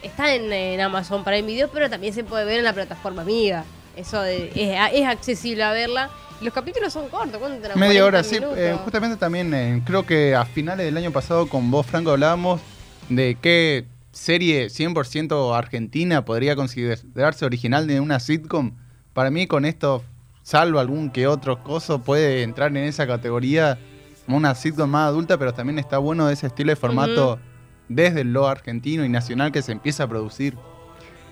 está 0.02 0.34
en, 0.36 0.52
en 0.54 0.80
Amazon 0.80 1.24
Prime 1.26 1.42
Video, 1.44 1.70
pero 1.70 1.90
también 1.90 2.14
se 2.14 2.24
puede 2.24 2.46
ver 2.46 2.60
en 2.60 2.64
la 2.66 2.74
plataforma 2.74 3.22
amiga. 3.24 3.66
Eso 3.98 4.22
de- 4.22 4.52
es, 4.56 4.94
es 4.94 5.06
accesible 5.06 5.64
a 5.64 5.72
verla. 5.74 6.10
Los 6.40 6.54
capítulos 6.54 6.94
son 6.94 7.10
cortos, 7.10 7.38
¿cuánto? 7.38 7.68
Media 7.76 8.02
40 8.04 8.06
hora, 8.06 8.24
sí. 8.24 8.40
eh, 8.56 8.78
justamente 8.86 9.18
también 9.18 9.54
eh, 9.54 9.82
creo 9.86 10.06
que 10.06 10.34
a 10.36 10.46
finales 10.46 10.86
del 10.86 10.96
año 10.96 11.12
pasado 11.12 11.50
con 11.50 11.70
vos, 11.70 11.86
Franco, 11.86 12.12
hablábamos 12.12 12.62
de 13.10 13.38
qué 13.42 13.84
serie 14.14 14.68
100% 14.68 15.54
argentina 15.58 16.24
podría 16.24 16.56
considerarse 16.56 17.44
original 17.44 17.86
de 17.88 18.00
una 18.00 18.22
sitcom. 18.22 18.72
Para 19.12 19.30
mí 19.32 19.48
con 19.48 19.66
esto, 19.66 20.02
salvo 20.44 20.80
algún 20.80 21.10
que 21.12 21.28
otro 21.28 21.64
coso, 21.64 22.00
puede 22.00 22.44
entrar 22.44 22.70
en 22.70 22.78
esa 22.84 23.06
categoría 23.08 23.78
como 24.26 24.38
una 24.38 24.56
sitcom 24.56 24.90
más 24.90 25.08
adulta, 25.08 25.38
pero 25.38 25.54
también 25.54 25.80
está 25.80 25.98
bueno 25.98 26.28
de 26.28 26.34
ese 26.34 26.48
estilo 26.48 26.72
de 26.72 26.76
formato 26.76 27.40
desde 27.88 28.24
lo 28.24 28.48
argentino 28.48 29.04
y 29.04 29.10
nacional 29.10 29.52
que 29.52 29.62
se 29.62 29.72
empieza 29.72 30.04
a 30.04 30.08
producir. 30.08 30.56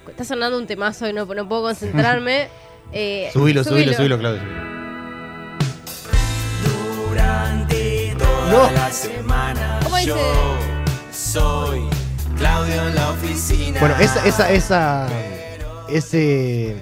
Está 0.08 0.24
sonando 0.24 0.58
un 0.58 0.66
temazo 0.68 1.08
y 1.08 1.14
no, 1.14 1.26
no 1.26 1.48
puedo 1.50 1.64
concentrarme. 1.64 2.48
Eh, 2.94 3.30
Subilo, 3.34 3.66
subilo, 3.66 3.92
subilo, 3.92 4.18
Claudio. 4.18 4.40
subilo. 4.40 4.62
Durante 7.10 8.16
toda 8.18 8.50
No. 8.50 8.72
la 8.72 8.90
semana 8.92 9.80
¿Cómo 9.84 9.98
dice? 9.98 10.08
yo 10.08 10.56
soy 11.12 11.82
Claudio 12.38 12.88
en 12.88 12.96
la 12.96 13.10
oficina. 13.10 13.80
Bueno, 13.82 13.96
esa, 14.00 14.26
esa, 14.26 14.52
esa, 14.52 15.08
ese, 15.90 16.78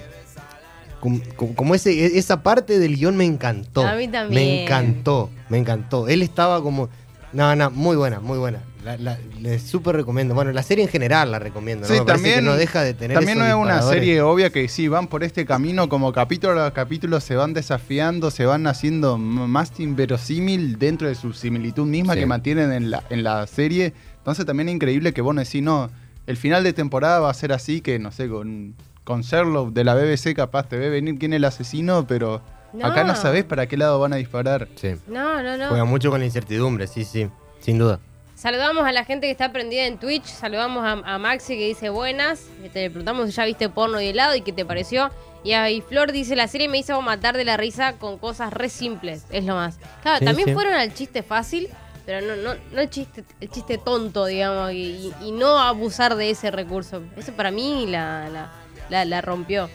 com- 1.00 1.20
com- 1.36 1.54
como 1.54 1.74
ese, 1.74 2.18
esa 2.18 2.42
parte 2.42 2.78
del 2.78 2.96
guion 2.96 3.16
me 3.16 3.24
encantó. 3.24 3.86
A 3.86 3.94
mí 3.94 4.08
también. 4.08 4.42
Me 4.44 4.62
encantó, 4.64 5.30
me 5.48 5.58
encantó. 5.58 6.08
Él 6.08 6.22
estaba 6.22 6.62
como, 6.62 6.88
No, 7.32 7.54
no, 7.54 7.70
muy 7.70 7.96
buena, 7.96 8.20
muy 8.20 8.38
buena. 8.38 8.60
La, 8.84 8.96
la- 8.96 9.18
les 9.40 9.60
súper 9.62 9.96
recomiendo. 9.96 10.32
Bueno, 10.34 10.52
la 10.52 10.62
serie 10.62 10.84
en 10.84 10.88
general 10.90 11.32
la 11.32 11.38
recomiendo. 11.40 11.86
¿no? 11.86 11.92
Sí, 11.92 12.00
Me 12.00 12.06
también- 12.06 12.36
que 12.36 12.42
no 12.42 12.56
deja 12.56 12.82
de 12.82 12.94
tener 12.94 13.16
También 13.16 13.36
no 13.38 13.44
es 13.44 13.52
una 13.54 13.82
serie 13.82 14.22
obvia 14.22 14.50
que 14.50 14.68
sí, 14.68 14.86
van 14.88 15.08
por 15.08 15.22
este 15.24 15.44
camino, 15.44 15.88
como 15.88 16.12
capítulo 16.12 16.62
a 16.62 16.72
capítulo 16.72 17.20
se 17.20 17.34
van 17.34 17.52
desafiando, 17.52 18.30
se 18.30 18.46
van 18.46 18.66
haciendo 18.68 19.18
más 19.18 19.72
inverosímil 19.80 20.78
dentro 20.78 21.08
de 21.08 21.14
su 21.16 21.32
similitud 21.32 21.84
misma 21.86 22.14
Sí. 22.14 22.20
que 22.20 22.26
mantienen 22.26 22.72
en 22.72 22.90
la, 22.90 23.02
en 23.10 23.22
la 23.24 23.46
serie. 23.48 23.92
Entonces 24.18 24.46
también 24.46 24.68
es 24.68 24.74
increíble 24.76 25.12
que 25.12 25.20
vos 25.20 25.34
no 25.34 25.42
decís, 25.42 25.62
no, 25.62 25.90
el 26.26 26.36
final 26.36 26.62
de 26.64 26.72
temporada 26.72 27.18
va 27.20 27.30
a 27.30 27.34
ser 27.34 27.52
así, 27.52 27.80
que 27.80 27.98
no 27.98 28.12
sé, 28.12 28.28
con, 28.28 28.74
con 29.06 29.22
Sherlock 29.22 29.70
de 29.72 29.84
la 29.84 29.94
BBC 29.94 30.34
capaz 30.34 30.68
te 30.68 30.76
ve 30.76 30.90
venir 30.90 31.16
quién 31.18 31.32
es 31.32 31.36
el 31.36 31.44
asesino, 31.44 32.06
pero 32.08 32.42
acá 32.82 33.04
no 33.04 33.12
No. 33.14 33.16
sabés 33.16 33.44
para 33.44 33.66
qué 33.68 33.76
lado 33.76 34.00
van 34.00 34.12
a 34.12 34.16
disparar. 34.16 34.66
Sí. 34.74 34.96
No, 35.06 35.42
no, 35.42 35.56
no. 35.56 35.68
Juega 35.68 35.84
mucho 35.84 36.10
con 36.10 36.18
la 36.18 36.26
incertidumbre, 36.26 36.88
sí, 36.88 37.04
sí. 37.04 37.28
Sin 37.60 37.78
duda. 37.78 38.00
Saludamos 38.34 38.84
a 38.84 38.90
la 38.92 39.04
gente 39.04 39.28
que 39.28 39.30
está 39.30 39.52
prendida 39.52 39.86
en 39.86 39.98
Twitch. 39.98 40.24
Saludamos 40.26 40.84
a, 40.84 41.14
a 41.14 41.18
Maxi 41.18 41.56
que 41.56 41.68
dice 41.68 41.88
buenas. 41.88 42.42
Te 42.72 42.80
le 42.82 42.90
preguntamos 42.90 43.26
si 43.30 43.32
ya 43.32 43.44
viste 43.46 43.68
porno 43.68 44.00
y 44.00 44.08
helado 44.08 44.34
y 44.34 44.42
qué 44.42 44.52
te 44.52 44.64
pareció. 44.66 45.10
Y 45.44 45.52
ahí 45.52 45.80
Flor 45.80 46.10
dice, 46.12 46.34
la 46.36 46.48
serie 46.48 46.68
me 46.68 46.76
hizo 46.78 47.00
matar 47.00 47.36
de 47.36 47.44
la 47.44 47.56
risa 47.56 47.94
con 47.94 48.18
cosas 48.18 48.52
re 48.52 48.68
simples. 48.68 49.24
Es 49.30 49.44
lo 49.44 49.54
más. 49.54 49.78
Claro, 50.02 50.18
Sí, 50.18 50.24
también 50.24 50.48
sí. 50.48 50.54
fueron 50.54 50.74
al 50.74 50.92
chiste 50.92 51.22
fácil, 51.22 51.68
pero 52.04 52.26
no, 52.26 52.34
no, 52.42 52.58
no 52.72 52.80
el 52.80 52.90
chiste, 52.90 53.24
el 53.40 53.48
chiste 53.50 53.78
tonto, 53.78 54.26
digamos, 54.26 54.72
y, 54.72 54.76
y- 54.76 55.14
y 55.26 55.30
no 55.30 55.58
abusar 55.58 56.16
de 56.16 56.28
ese 56.30 56.50
recurso. 56.50 57.02
Eso 57.16 57.32
para 57.32 57.50
mí 57.52 57.86
la, 57.88 58.28
la, 58.28 58.52
la- 58.90 59.04
la 59.04 59.20
rompió. 59.20 59.68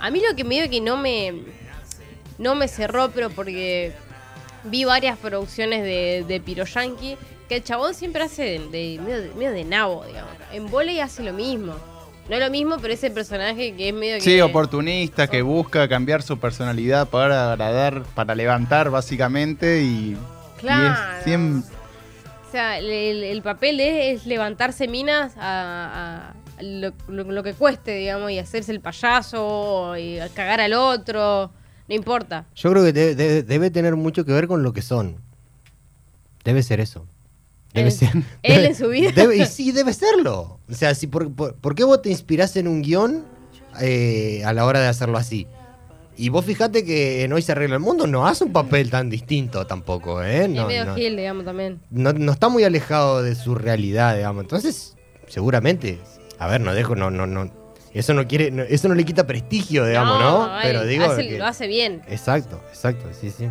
A 0.00 0.10
mí 0.10 0.20
lo 0.28 0.36
que 0.36 0.44
me 0.44 0.56
dio 0.56 0.70
que 0.70 0.80
no 0.80 0.96
me, 0.96 1.34
no 2.38 2.54
me 2.54 2.68
cerró, 2.68 3.10
pero 3.10 3.30
porque 3.30 3.92
vi 4.64 4.84
varias 4.84 5.18
producciones 5.18 5.82
de, 5.82 6.24
de 6.26 6.40
Piro 6.40 6.64
Yankee, 6.64 7.16
que 7.48 7.56
el 7.56 7.64
chabón 7.64 7.94
siempre 7.94 8.22
hace 8.24 8.42
de, 8.42 8.58
de- 8.70 8.98
medio, 9.02 9.20
de, 9.22 9.34
medio 9.34 9.52
de 9.52 9.64
nabo, 9.64 10.04
digamos. 10.06 10.32
En 10.52 10.70
volei 10.70 11.00
hace 11.00 11.22
lo 11.22 11.32
mismo. 11.32 11.74
No 12.28 12.34
es 12.36 12.40
lo 12.40 12.50
mismo, 12.50 12.76
pero 12.80 12.94
ese 12.94 13.10
personaje 13.10 13.74
que 13.74 13.88
es 13.90 13.94
medio 13.94 14.18
Sí, 14.20 14.40
oportunista, 14.40 15.26
que 15.26 15.42
busca 15.42 15.88
cambiar 15.88 16.22
su 16.22 16.38
personalidad 16.38 17.08
para 17.08 17.52
agradar, 17.52 18.02
para 18.14 18.34
levantar 18.34 18.88
básicamente 18.90 19.82
y... 19.82 20.16
Claro. 20.58 20.84
Y 20.84 21.20
es 21.20 21.26
siem- 21.26 21.62
O 22.48 22.50
sea, 22.50 22.78
el, 22.78 22.88
el- 22.90 23.24
el 23.24 23.42
papel 23.42 23.78
es, 23.80 24.20
es 24.22 24.26
levantarse 24.26 24.88
minas 24.88 25.34
a 25.36 26.32
lo, 26.60 26.92
lo- 27.08 27.24
lo 27.24 27.42
que 27.42 27.52
cueste, 27.54 27.94
digamos, 27.96 28.30
y 28.30 28.38
hacerse 28.38 28.72
el 28.72 28.80
payaso, 28.80 29.96
y 29.96 30.18
cagar 30.34 30.60
al 30.60 30.72
otro, 30.74 31.50
no 31.88 31.94
importa. 31.94 32.46
Yo 32.54 32.70
creo 32.70 32.84
que 32.84 32.92
debe, 32.92 33.70
tener 33.70 33.96
mucho 33.96 34.24
que 34.24 34.32
ver 34.32 34.46
con 34.48 34.62
lo 34.62 34.72
que 34.72 34.82
son. 34.82 35.16
Debe 36.44 36.62
ser 36.62 36.80
eso. 36.80 37.06
Debe 37.72 37.88
Él- 37.88 37.92
ser. 37.94 38.10
él 38.14 38.24
debe- 38.42 38.66
en 38.66 38.74
su 38.74 38.88
vida. 38.88 39.10
debe- 39.12 39.36
y 39.36 39.46
sí, 39.46 39.72
debe 39.72 39.92
serlo. 39.92 40.60
O 40.70 40.74
sea, 40.74 40.94
si 40.94 41.06
por, 41.06 41.32
por- 41.34 41.54
¿por 41.56 41.74
qué 41.74 41.84
vos 41.84 42.02
te 42.02 42.10
inspirás 42.10 42.56
en 42.56 42.68
un 42.68 42.82
guion 42.82 43.24
eh, 43.80 44.42
a 44.44 44.52
la 44.52 44.64
hora 44.64 44.80
de 44.80 44.88
hacerlo 44.88 45.18
así? 45.18 45.46
Y 46.16 46.28
vos 46.28 46.44
fijate 46.44 46.84
que 46.84 47.24
en 47.24 47.32
Hoy 47.32 47.42
se 47.42 47.50
arregla 47.50 47.74
el 47.74 47.80
mundo 47.82 48.06
no 48.06 48.28
hace 48.28 48.44
un 48.44 48.52
papel 48.52 48.88
tan 48.88 49.10
distinto 49.10 49.66
tampoco, 49.66 50.22
¿eh? 50.22 50.44
es 50.44 50.48
No, 50.48 50.68
medio 50.68 50.84
no, 50.84 50.94
gil, 50.94 51.16
digamos, 51.16 51.44
también. 51.44 51.80
no- 51.90 52.12
no 52.12 52.30
está 52.30 52.48
muy 52.48 52.62
alejado 52.62 53.20
de 53.22 53.34
su 53.34 53.56
realidad, 53.56 54.14
digamos. 54.14 54.44
Entonces, 54.44 54.94
seguramente, 55.26 55.98
a 56.38 56.46
ver, 56.48 56.60
no 56.60 56.74
dejo, 56.74 56.94
no, 56.96 57.10
no, 57.10 57.26
no. 57.26 57.50
Eso 57.92 58.12
no 58.12 58.26
quiere, 58.26 58.50
no- 58.50 58.62
eso 58.64 58.88
no 58.88 58.94
le 58.94 59.04
quita 59.04 59.26
prestigio, 59.26 59.86
digamos, 59.86 60.18
¿no? 60.18 60.44
ay, 60.50 60.60
Pero 60.64 60.84
digo. 60.84 61.04
hace- 61.04 61.28
que- 61.28 61.38
lo 61.38 61.46
hace 61.46 61.66
bien. 61.68 62.02
Exacto, 62.08 62.60
exacto, 62.70 63.06
sí, 63.18 63.30
sí. 63.30 63.48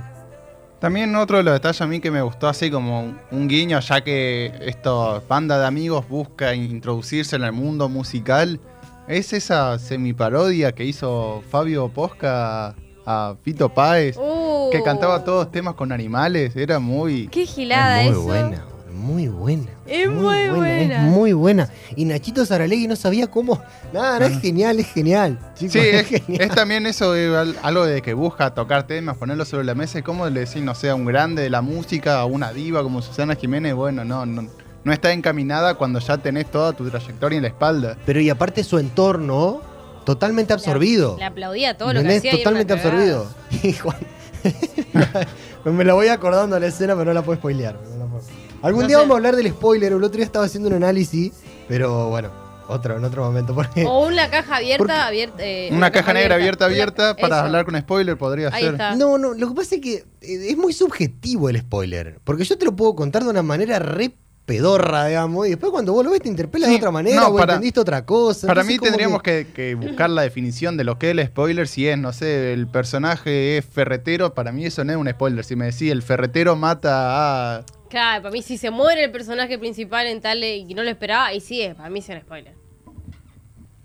También 0.79 1.15
otro 1.15 1.37
de 1.37 1.43
los 1.43 1.53
detalles 1.53 1.79
a 1.81 1.87
mí 1.87 2.01
que 2.01 2.11
me 2.11 2.21
gustó 2.21 2.49
así 2.49 2.69
como 2.69 3.01
un- 3.03 3.17
un 3.31 3.47
guiño, 3.47 3.79
ya 3.79 4.01
que 4.03 4.51
esta 4.61 5.21
banda 5.29 5.57
de 5.59 5.65
amigos 5.65 6.07
busca 6.09 6.53
introducirse 6.53 7.37
en 7.37 7.43
el 7.43 7.53
mundo 7.53 7.87
musical, 7.87 8.59
es 9.07 9.31
esa 9.31 9.79
semiparodia 9.79 10.73
que 10.73 10.83
hizo 10.83 11.41
Fabio 11.49 11.87
Posca 11.87 12.75
a 13.05 13.35
Fito 13.43 13.69
Páez, 13.69 14.17
Uh, 14.17 14.69
que 14.71 14.83
cantaba 14.83 15.23
todos 15.23 15.51
temas 15.51 15.75
con 15.75 15.91
animales, 15.93 16.53
era 16.57 16.79
muy... 16.79 17.27
Qué 17.29 17.45
gilada 17.45 18.01
es 18.03 18.11
muy 18.11 18.19
eso. 18.19 18.23
buena, 18.23 18.65
muy 18.93 19.27
buena. 19.27 19.65
Es 19.85 20.07
muy 20.09 20.47
buena. 20.49 20.95
Es 20.95 21.11
muy 21.11 21.33
buena. 21.33 21.69
Y 21.95 22.05
Nachito 22.05 22.45
Saralegui 22.45 22.87
no 22.87 22.95
sabía 22.95 23.27
cómo. 23.27 23.61
Nada, 23.91 24.19
no, 24.19 24.25
es 24.25 24.39
genial, 24.39 24.79
es 24.79 24.87
genial. 24.93 25.37
chicos, 25.55 25.73
Sí, 25.73 25.79
es, 25.79 26.07
genial. 26.07 26.41
es 26.41 26.49
también 26.55 26.85
eso, 26.85 27.15
eh, 27.15 27.35
al- 27.35 27.55
algo 27.61 27.85
de 27.85 28.01
que 28.01 28.13
busca 28.13 28.53
tocar 28.53 28.87
temas, 28.87 29.17
ponerlo 29.17 29.45
sobre 29.45 29.65
la 29.65 29.75
mesa, 29.75 29.99
y 29.99 30.01
cómo 30.03 30.29
le 30.29 30.41
decís, 30.41 30.61
no 30.61 30.75
sé, 30.75 30.89
a 30.89 30.95
un 30.95 31.05
grande 31.05 31.41
de 31.43 31.49
la 31.49 31.61
música, 31.61 32.19
a 32.19 32.25
una 32.25 32.53
diva 32.53 32.81
como 32.83 33.01
Susana 33.01 33.35
Jiménez, 33.35 33.73
bueno, 33.73 34.03
no, 34.05 34.25
no, 34.25 34.47
no 34.83 34.93
está 34.93 35.11
encaminada 35.11 35.75
cuando 35.75 35.99
ya 35.99 36.17
tenés 36.17 36.49
toda 36.51 36.73
tu 36.73 36.89
trayectoria 36.89 37.37
en 37.37 37.43
la 37.43 37.49
espalda. 37.49 37.97
Pero 38.05 38.19
y 38.21 38.29
aparte 38.29 38.63
su 38.63 38.77
entorno, 38.79 39.61
totalmente 40.05 40.53
absorbido. 40.53 41.15
Le 41.17 41.25
aplaudía 41.25 41.77
todo 41.77 41.93
lo 41.93 42.03
que 42.03 42.17
hacía. 42.17 42.31
Totalmente 42.33 42.73
absorbido. 42.73 43.27
Y 43.63 43.73
Juan- 43.73 43.97
me 45.65 45.83
la 45.85 45.93
voy 45.93 46.07
acordando 46.09 46.55
a 46.55 46.59
la 46.59 46.67
escena, 46.67 46.93
pero 46.93 47.05
no 47.05 47.13
la 47.13 47.21
puedo 47.21 47.37
spoilear. 47.39 47.75
no 47.91 47.97
la 47.97 48.05
puedo. 48.11 48.23
Algún 48.63 48.83
No 48.83 48.87
día 48.87 48.97
sé. 48.97 49.01
vamos 49.01 49.13
a 49.15 49.17
hablar 49.17 49.35
del 49.35 49.49
spoiler. 49.49 49.91
El 49.91 50.03
otro 50.03 50.17
día 50.17 50.25
estaba 50.25 50.45
haciendo 50.45 50.69
un 50.69 50.75
análisis, 50.75 51.33
pero 51.67 52.09
bueno, 52.09 52.31
otro, 52.67 52.97
en 52.97 53.03
otro 53.03 53.23
momento. 53.23 53.53
Porque 53.55 53.85
O 53.85 54.07
una 54.07 54.29
caja 54.29 54.55
abierta, 54.55 54.77
Porque- 54.77 54.93
abierta. 54.93 55.35
eh, 55.45 55.69
Una 55.71 55.91
caja 55.91 56.13
negra 56.13 56.35
abierta, 56.35 56.65
abierta, 56.65 57.15
para 57.15 57.35
eso. 57.37 57.45
hablar 57.45 57.65
con 57.65 57.77
spoiler 57.79 58.17
podría 58.17 58.49
Ahí 58.53 58.63
ser. 58.63 58.71
está. 58.73 58.95
No, 58.95 59.17
no, 59.17 59.33
lo 59.33 59.49
que 59.49 59.53
pasa 59.53 59.75
es 59.75 59.81
que 59.81 59.93
eh, 60.21 60.47
es 60.49 60.57
muy 60.57 60.73
subjetivo 60.73 61.49
el 61.49 61.59
spoiler. 61.59 62.19
Porque 62.23 62.45
yo 62.45 62.57
te 62.57 62.65
lo 62.65 62.75
puedo 62.75 62.95
contar 62.95 63.23
de 63.23 63.29
una 63.29 63.43
manera 63.43 63.79
re 63.79 64.15
pedorra, 64.45 65.05
digamos, 65.07 65.47
y 65.47 65.51
después 65.51 65.71
cuando 65.71 65.93
vos 65.93 66.03
lo 66.03 66.11
ves 66.11 66.21
te 66.21 66.27
interpela 66.27 66.67
de 66.67 66.75
otra 66.75 66.91
manera 66.91 67.21
no, 67.21 67.33
para- 67.35 67.53
entendiste 67.53 67.79
otra 67.79 68.05
cosa. 68.05 68.45
Para 68.47 68.61
Entonces, 68.61 68.81
mí 68.81 68.85
tendríamos 68.87 69.23
que... 69.23 69.47
que 69.53 69.75
buscar 69.75 70.09
la 70.09 70.21
definición 70.23 70.75
de 70.75 70.83
lo 70.83 70.99
que 70.99 71.11
es 71.11 71.17
el 71.17 71.25
spoiler. 71.25 71.67
Si 71.67 71.87
es, 71.87 71.97
no 71.97 72.11
sé, 72.13 72.51
el 72.53 72.67
personaje 72.67 73.57
es 73.57 73.65
ferretero, 73.65 74.33
para 74.33 74.51
mí 74.51 74.65
eso 74.65 74.83
no 74.83 74.91
es 74.91 74.97
un 74.97 75.09
spoiler. 75.09 75.45
Si 75.45 75.55
me 75.55 75.65
decís 75.65 75.91
el 75.91 76.01
ferretero 76.01 76.55
mata 76.55 77.57
a... 77.59 77.65
Claro, 77.89 78.23
para 78.23 78.33
mí 78.33 78.41
si 78.41 78.57
se 78.57 78.69
muere 78.71 79.05
el 79.05 79.11
personaje 79.11 79.57
principal 79.59 80.07
en 80.07 80.19
tal 80.19 80.43
y 80.43 80.73
no 80.73 80.83
lo 80.83 80.89
esperaba, 80.89 81.27
ahí 81.27 81.39
sí 81.39 81.61
es, 81.61 81.75
para 81.75 81.89
mí 81.89 81.99
es 81.99 82.09
un 82.09 82.19
spoiler. 82.19 82.53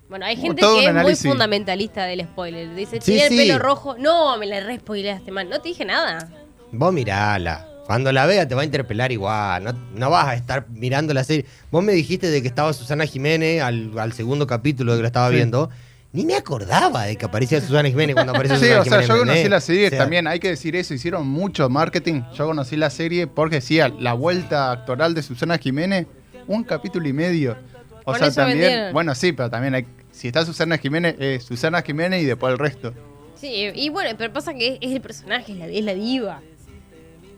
Bueno, 0.09 0.25
hay 0.25 0.37
gente 0.37 0.63
todo 0.63 0.79
que 0.79 0.87
es 0.87 0.95
muy 0.95 1.15
fundamentalista 1.15 2.05
del 2.07 2.23
spoiler. 2.23 2.75
Dice, 2.75 2.99
Sí, 3.01 3.13
tiene 3.13 3.27
el 3.27 3.49
pelo 3.49 3.59
rojo. 3.59 3.97
No, 3.99 4.39
me 4.39 4.47
la 4.47 4.61
re 4.61 4.79
spoileaste 4.79 5.31
mal. 5.31 5.49
No 5.51 5.61
te 5.61 5.69
dije 5.69 5.85
nada. 5.85 6.31
Vos 6.73 6.93
mirala. 6.93 7.69
Cuando 7.89 8.13
la 8.13 8.27
vea 8.27 8.47
te 8.47 8.55
va 8.55 8.61
a 8.61 8.65
interpelar 8.67 9.13
igual. 9.13 9.65
No, 9.65 9.73
no 9.95 10.11
vas 10.11 10.27
a 10.27 10.35
estar 10.35 10.67
mirando 10.69 11.15
la 11.15 11.25
serie. 11.25 11.47
Vos 11.71 11.83
me 11.83 11.95
dijiste 11.95 12.31
de 12.31 12.43
que 12.43 12.49
estaba 12.49 12.75
Susana 12.75 13.07
Jiménez 13.07 13.63
al, 13.63 13.99
al 13.99 14.13
segundo 14.13 14.47
capítulo 14.47 14.93
de 14.93 14.99
que 14.99 15.03
la 15.05 15.07
estaba 15.09 15.31
Sí. 15.31 15.37
viendo. 15.37 15.71
Ni 16.13 16.27
me 16.27 16.35
acordaba 16.35 17.05
de 17.05 17.17
que 17.17 17.25
aparecía 17.25 17.63
Susana 17.63 17.89
Jiménez 17.89 18.13
cuando 18.15 18.33
apareció 18.35 18.57
Sí, 18.61 18.67
Susana 18.67 18.81
o 18.83 18.85
sea, 18.85 18.93
Jiménez. 19.01 19.09
yo 19.09 19.19
conocí 19.25 19.49
la 19.49 19.61
serie 19.63 19.87
O 19.87 19.89
sea, 19.89 19.99
también, 20.01 20.27
hay 20.27 20.39
que 20.39 20.49
decir 20.51 20.77
eso, 20.77 20.93
hicieron 20.93 21.27
mucho 21.27 21.71
marketing. 21.71 22.21
Yo 22.35 22.47
conocí 22.47 22.77
la 22.77 22.91
serie 22.91 23.27
porque 23.27 23.57
decía 23.57 23.89
la 23.89 24.13
vuelta 24.13 24.71
actoral 24.71 25.15
de 25.15 25.23
Susana 25.23 25.57
Jiménez, 25.57 26.07
un 26.47 26.65
capítulo 26.65 27.09
y 27.09 27.15
medio. 27.15 27.57
O 28.05 28.15
sea, 28.15 28.31
también, 28.31 28.59
vendieron. 28.59 28.93
bueno, 28.93 29.15
sí, 29.15 29.33
pero 29.33 29.49
también 29.49 29.75
hay, 29.75 29.87
si 30.11 30.27
está 30.29 30.45
Susana 30.45 30.77
Jiménez, 30.77 31.15
eh, 31.19 31.41
Susana 31.43 31.81
Jiménez 31.81 32.23
y 32.23 32.27
después 32.27 32.53
el 32.53 32.59
resto. 32.59 32.93
Sí, 33.35 33.71
y 33.75 33.89
bueno, 33.89 34.11
pero 34.19 34.31
pasa 34.31 34.53
que 34.53 34.75
es, 34.75 34.79
es 34.83 34.93
el 34.95 35.01
personaje, 35.01 35.53
es 35.53 35.59
la, 35.59 35.67
es 35.69 35.85
la 35.85 35.95
diva. 35.95 36.41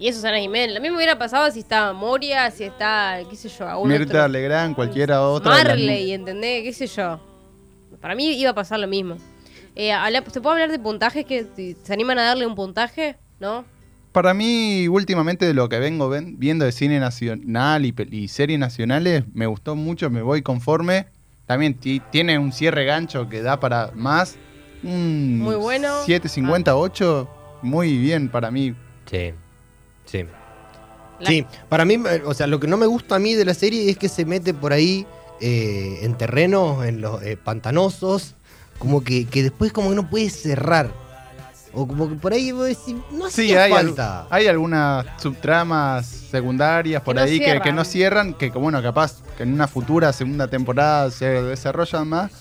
Y 0.00 0.08
eso 0.08 0.16
Susana 0.18 0.38
Jiménez. 0.40 0.74
Lo 0.74 0.80
mismo 0.80 0.96
hubiera 0.96 1.18
pasado 1.18 1.48
si 1.52 1.60
estaba 1.60 1.92
Moria, 1.92 2.50
si 2.50 2.64
está, 2.64 3.18
qué 3.28 3.36
sé 3.36 3.48
yo, 3.50 3.68
algún 3.68 3.88
Mirta 3.90 4.20
otro- 4.20 4.28
Legrand, 4.28 4.74
cualquiera 4.74 5.22
otra. 5.22 5.52
de 5.58 5.58
las- 5.64 5.66
Marley, 5.68 6.12
¿entendés? 6.12 6.62
¿Qué 6.64 6.72
sé 6.72 6.86
yo? 6.88 7.20
Para 8.00 8.14
mí 8.14 8.32
iba 8.32 8.50
a 8.50 8.54
pasar 8.54 8.80
lo 8.80 8.88
mismo. 8.88 9.16
Eh, 9.76 9.92
habla- 9.92 10.24
¿Se 10.32 10.40
puede 10.40 10.54
hablar 10.54 10.70
de 10.70 10.78
puntajes? 10.78 11.24
que 11.26 11.46
si 11.54 11.76
¿Se 11.84 11.92
animan 11.92 12.18
a 12.18 12.22
darle 12.24 12.46
un 12.46 12.54
puntaje? 12.54 13.16
¿No? 13.38 13.64
Para 14.12 14.34
mí, 14.34 14.88
últimamente 14.88 15.44
de 15.46 15.54
lo 15.54 15.68
que 15.68 15.78
vengo 15.78 16.08
ven- 16.08 16.36
viendo 16.38 16.64
de 16.64 16.72
cine 16.72 16.98
nacional 16.98 17.84
y, 17.86 18.28
series 18.28 18.58
nacionales, 18.58 19.24
me 19.34 19.46
gustó 19.46 19.76
mucho, 19.76 20.10
me 20.10 20.22
voy 20.22 20.42
conforme. 20.42 21.06
También 21.46 21.74
ti- 21.74 22.02
tiene 22.10 22.38
un 22.38 22.52
cierre 22.52 22.84
gancho 22.86 23.28
que 23.28 23.42
da 23.42 23.60
para 23.60 23.92
más. 23.94 24.36
Un 24.82 25.38
Muy 25.40 25.56
bueno. 25.56 25.88
7.58, 26.06 27.28
muy 27.62 27.98
bien 27.98 28.28
para 28.30 28.50
mí. 28.50 28.74
Sí. 29.06 29.32
Sí. 30.10 30.24
La- 31.20 31.28
Sí, 31.28 31.44
para 31.68 31.84
mí, 31.84 31.94
eh, 31.94 32.22
o 32.24 32.32
sea, 32.34 32.46
lo 32.46 32.58
que 32.60 32.66
no 32.66 32.76
me 32.78 32.86
gusta 32.86 33.16
a 33.16 33.18
mí 33.18 33.34
de 33.34 33.44
la 33.44 33.52
serie 33.54 33.90
es 33.90 33.98
que 33.98 34.08
se 34.08 34.24
mete 34.24 34.54
por 34.54 34.72
ahí 34.72 35.06
eh, 35.42 35.98
en 36.02 36.14
terrenos, 36.16 36.84
en 36.84 37.00
los 37.00 37.22
eh, 37.22 37.36
pantanosos, 37.36 38.34
como 38.78 39.02
que, 39.04 39.26
que 39.26 39.42
después 39.42 39.72
como 39.72 39.90
que 39.90 39.96
no 39.96 40.08
puede 40.08 40.28
cerrar. 40.30 40.90
O 41.72 41.86
como 41.86 42.08
que 42.08 42.16
por 42.16 42.32
ahí 42.32 42.50
vos 42.52 42.66
decís, 42.66 42.96
no 43.12 43.30
Sí, 43.30 43.42
hacía 43.52 43.64
hay, 43.64 43.72
al- 43.72 43.86
falta. 43.86 44.26
hay 44.28 44.46
algunas 44.48 45.06
subtramas 45.20 46.04
secundarias 46.06 47.00
por 47.02 47.14
Que 47.14 47.20
no 47.20 47.26
ahí 47.26 47.38
que, 47.38 47.60
que 47.60 47.72
no 47.72 47.84
cierran, 47.84 48.34
que 48.34 48.50
bueno, 48.50 48.82
capaz 48.82 49.22
que 49.36 49.44
en 49.44 49.52
una 49.52 49.68
futura 49.68 50.12
segunda 50.12 50.48
temporada 50.48 51.10
se 51.10 51.26
desarrollan 51.42 52.08
más. 52.08 52.32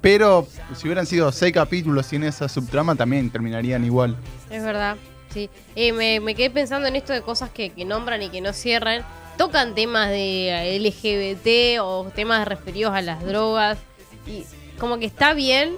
Pero 0.00 0.46
si 0.76 0.86
hubieran 0.86 1.06
sido 1.06 1.32
seis 1.32 1.52
capítulos 1.52 2.06
sin 2.06 2.22
esa 2.22 2.48
subtrama, 2.48 2.94
también 2.94 3.30
terminarían 3.30 3.84
igual. 3.84 4.16
Es 4.48 4.62
verdad, 4.62 4.96
sí. 5.32 5.50
Eh, 5.76 5.92
me, 5.92 6.20
me 6.20 6.34
quedé 6.34 6.50
pensando 6.50 6.88
en 6.88 6.96
esto 6.96 7.12
de 7.12 7.22
cosas 7.22 7.50
que, 7.50 7.70
que 7.70 7.84
nombran 7.84 8.22
y 8.22 8.28
que 8.30 8.40
no 8.40 8.52
cierran. 8.52 9.02
tocan 9.36 9.74
temas 9.74 10.08
de 10.10 10.78
LGBT 10.80 11.80
o 11.80 12.10
temas 12.14 12.46
referidos 12.48 12.92
a 12.94 13.00
las 13.02 13.22
drogas. 13.24 13.78
Y 14.26 14.44
como 14.78 14.98
que 14.98 15.06
está 15.06 15.32
bien, 15.34 15.74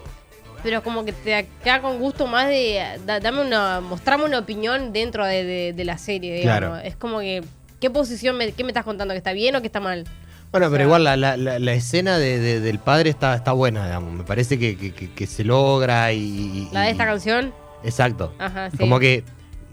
pero 0.62 0.82
como 0.82 1.04
que 1.04 1.12
te 1.12 1.46
queda 1.62 1.80
con 1.82 1.98
gusto 1.98 2.26
más 2.26 2.48
de 2.48 2.82
da- 3.06 3.20
dame 3.20 3.42
una, 3.42 3.80
mostrame 3.80 4.24
una 4.24 4.38
opinión 4.38 4.92
dentro 4.92 5.26
de, 5.26 5.44
de- 5.44 5.72
de 5.74 5.84
la 5.84 5.98
serie, 5.98 6.34
digamos. 6.34 6.58
Claro. 6.70 6.76
Es 6.78 6.96
como 6.96 7.20
que, 7.20 7.42
¿qué 7.80 7.90
posición, 7.90 8.36
me, 8.36 8.52
qué 8.52 8.64
me 8.64 8.70
estás 8.70 8.84
contando? 8.84 9.12
¿Que 9.14 9.18
está 9.18 9.32
bien 9.32 9.54
o 9.56 9.60
que 9.60 9.66
está 9.66 9.80
mal? 9.80 10.04
Bueno, 10.52 10.66
O 10.66 10.70
pero 10.70 10.78
sea- 10.78 10.84
igual 10.86 11.04
la, 11.04 11.16
la- 11.16 11.36
la- 11.36 11.58
la 11.58 11.72
escena 11.74 12.18
de- 12.18 12.38
de- 12.40 12.60
del 12.60 12.78
padre 12.78 13.10
está, 13.10 13.34
está 13.34 13.52
buena, 13.52 13.84
digamos. 13.86 14.12
Me 14.12 14.24
parece 14.24 14.58
que, 14.58 14.76
que- 14.76 14.92
que- 14.92 15.12
que 15.12 15.26
se 15.26 15.44
logra 15.44 16.12
y. 16.12 16.68
La 16.72 16.80
de 16.82 16.88
y- 16.88 16.92
esta 16.92 17.04
canción, 17.06 17.52
Exacto. 17.84 18.34
ajá, 18.38 18.70
sí. 18.70 18.78
Como 18.78 18.98
que 18.98 19.22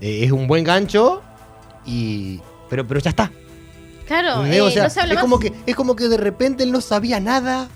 eh, 0.01 0.23
es 0.25 0.31
un 0.31 0.47
buen 0.47 0.63
gancho 0.63 1.21
y. 1.85 2.39
Pero, 2.69 2.85
pero 2.87 2.99
ya 2.99 3.09
está. 3.11 3.31
Claro, 4.05 4.45
eh, 4.45 4.61
O 4.61 4.69
sea, 4.71 4.83
no 4.85 4.89
se 4.89 4.99
habla 5.01 5.13
es 5.13 5.17
más. 5.17 5.23
como 5.23 5.39
que 5.39 5.53
es 5.65 5.75
como 5.75 5.95
que 5.95 6.07
de 6.07 6.17
repente 6.17 6.63
él 6.63 6.71
no 6.71 6.81
sabía 6.81 7.19
nada 7.19 7.67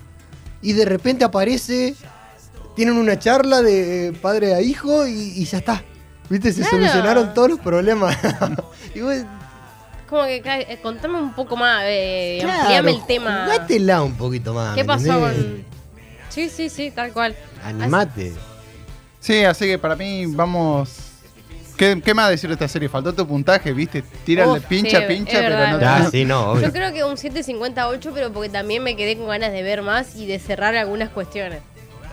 y 0.62 0.74
de 0.74 0.86
repente 0.86 1.24
aparece, 1.26 1.96
tienen 2.76 2.96
una 2.98 3.18
charla 3.20 3.62
de 3.62 4.14
padre 4.22 4.54
a 4.54 4.62
hijo 4.62 5.06
y, 5.08 5.14
y 5.36 5.46
ya 5.46 5.58
está. 5.58 5.84
¿Viste? 6.30 6.54
Se 6.54 6.62
Claro. 6.62 6.78
solucionaron 6.78 7.34
todos 7.34 7.50
los 7.50 7.60
problemas. 7.60 8.18
y 8.96 9.02
vos, 9.02 9.16
Como 10.10 10.24
que 10.24 10.38
eh, 10.46 10.80
contame 10.82 11.20
un 11.20 11.34
poco 11.34 11.58
más, 11.58 11.84
eh, 11.86 12.38
claro, 12.42 12.62
ampliame 12.62 12.92
el 12.92 13.06
tema. 13.06 13.44
jugátela 13.46 14.02
un 14.02 14.14
poquito 14.16 14.54
más. 14.54 14.74
¿Qué 14.76 14.84
¿me 14.84 14.88
pasó 14.88 15.20
con.? 15.20 15.66
Sí, 16.30 16.50
sí, 16.50 16.70
sí, 16.70 16.92
tal 16.92 17.12
cual. 17.12 17.36
Animate. 17.66 18.34
Sí, 19.20 19.44
así 19.44 19.66
que 19.66 19.78
para 19.78 19.98
mí 19.98 20.26
vamos. 20.28 21.11
¿Qué, 21.82 22.00
qué 22.00 22.14
más 22.14 22.30
decir 22.30 22.48
de 22.48 22.54
esta 22.54 22.68
serie? 22.68 22.90
Faltó 22.90 23.12
tu 23.12 23.26
puntaje, 23.28 23.74
¿viste? 23.74 24.04
Tírale, 24.24 24.52
Uf, 24.52 24.66
pincha, 24.66 25.00
sí, 25.00 25.06
pincha, 25.08 25.32
es 25.32 25.38
pero 25.40 25.56
verdad, 25.56 25.72
no 25.72 25.80
te- 25.80 25.86
Ah, 25.86 26.08
sí, 26.12 26.26
no, 26.26 26.52
obvio. 26.52 26.68
Yo 26.68 26.72
creo 26.72 26.94
que 26.94 27.04
un 27.04 27.16
7.58, 27.18 28.12
pero 28.14 28.32
porque 28.32 28.50
también 28.50 28.84
me 28.84 28.96
quedé 28.96 29.18
con 29.18 29.26
ganas 29.28 29.52
de 29.52 29.64
ver 29.64 29.82
más 29.82 30.16
y 30.16 30.28
de 30.28 30.38
cerrar 30.38 30.76
algunas 30.76 31.10
cuestiones. 31.10 31.64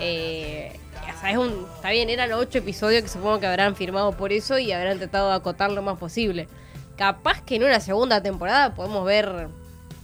Eh, 0.01 0.73
o 1.15 1.21
sea, 1.21 1.33
es 1.33 1.37
un, 1.37 1.67
está 1.75 1.91
bien, 1.91 2.09
eran 2.09 2.33
ocho 2.33 2.57
episodios 2.57 3.03
que 3.03 3.11
supongo 3.11 3.41
que 3.41 3.47
habrán 3.47 3.77
firmado 3.77 4.13
por 4.13 4.33
eso 4.33 4.59
y 4.59 4.73
habrán 4.73 4.97
tratado 4.97 5.29
de 5.29 5.37
acotar 5.37 5.71
lo 5.71 5.83
más 5.83 5.99
posible. 5.99 6.49
Capaz 6.97 7.43
que 7.43 7.57
en 7.57 7.65
una 7.65 7.81
segunda 7.81 8.23
temporada 8.23 8.75
podemos 8.75 9.05
ver 9.05 9.49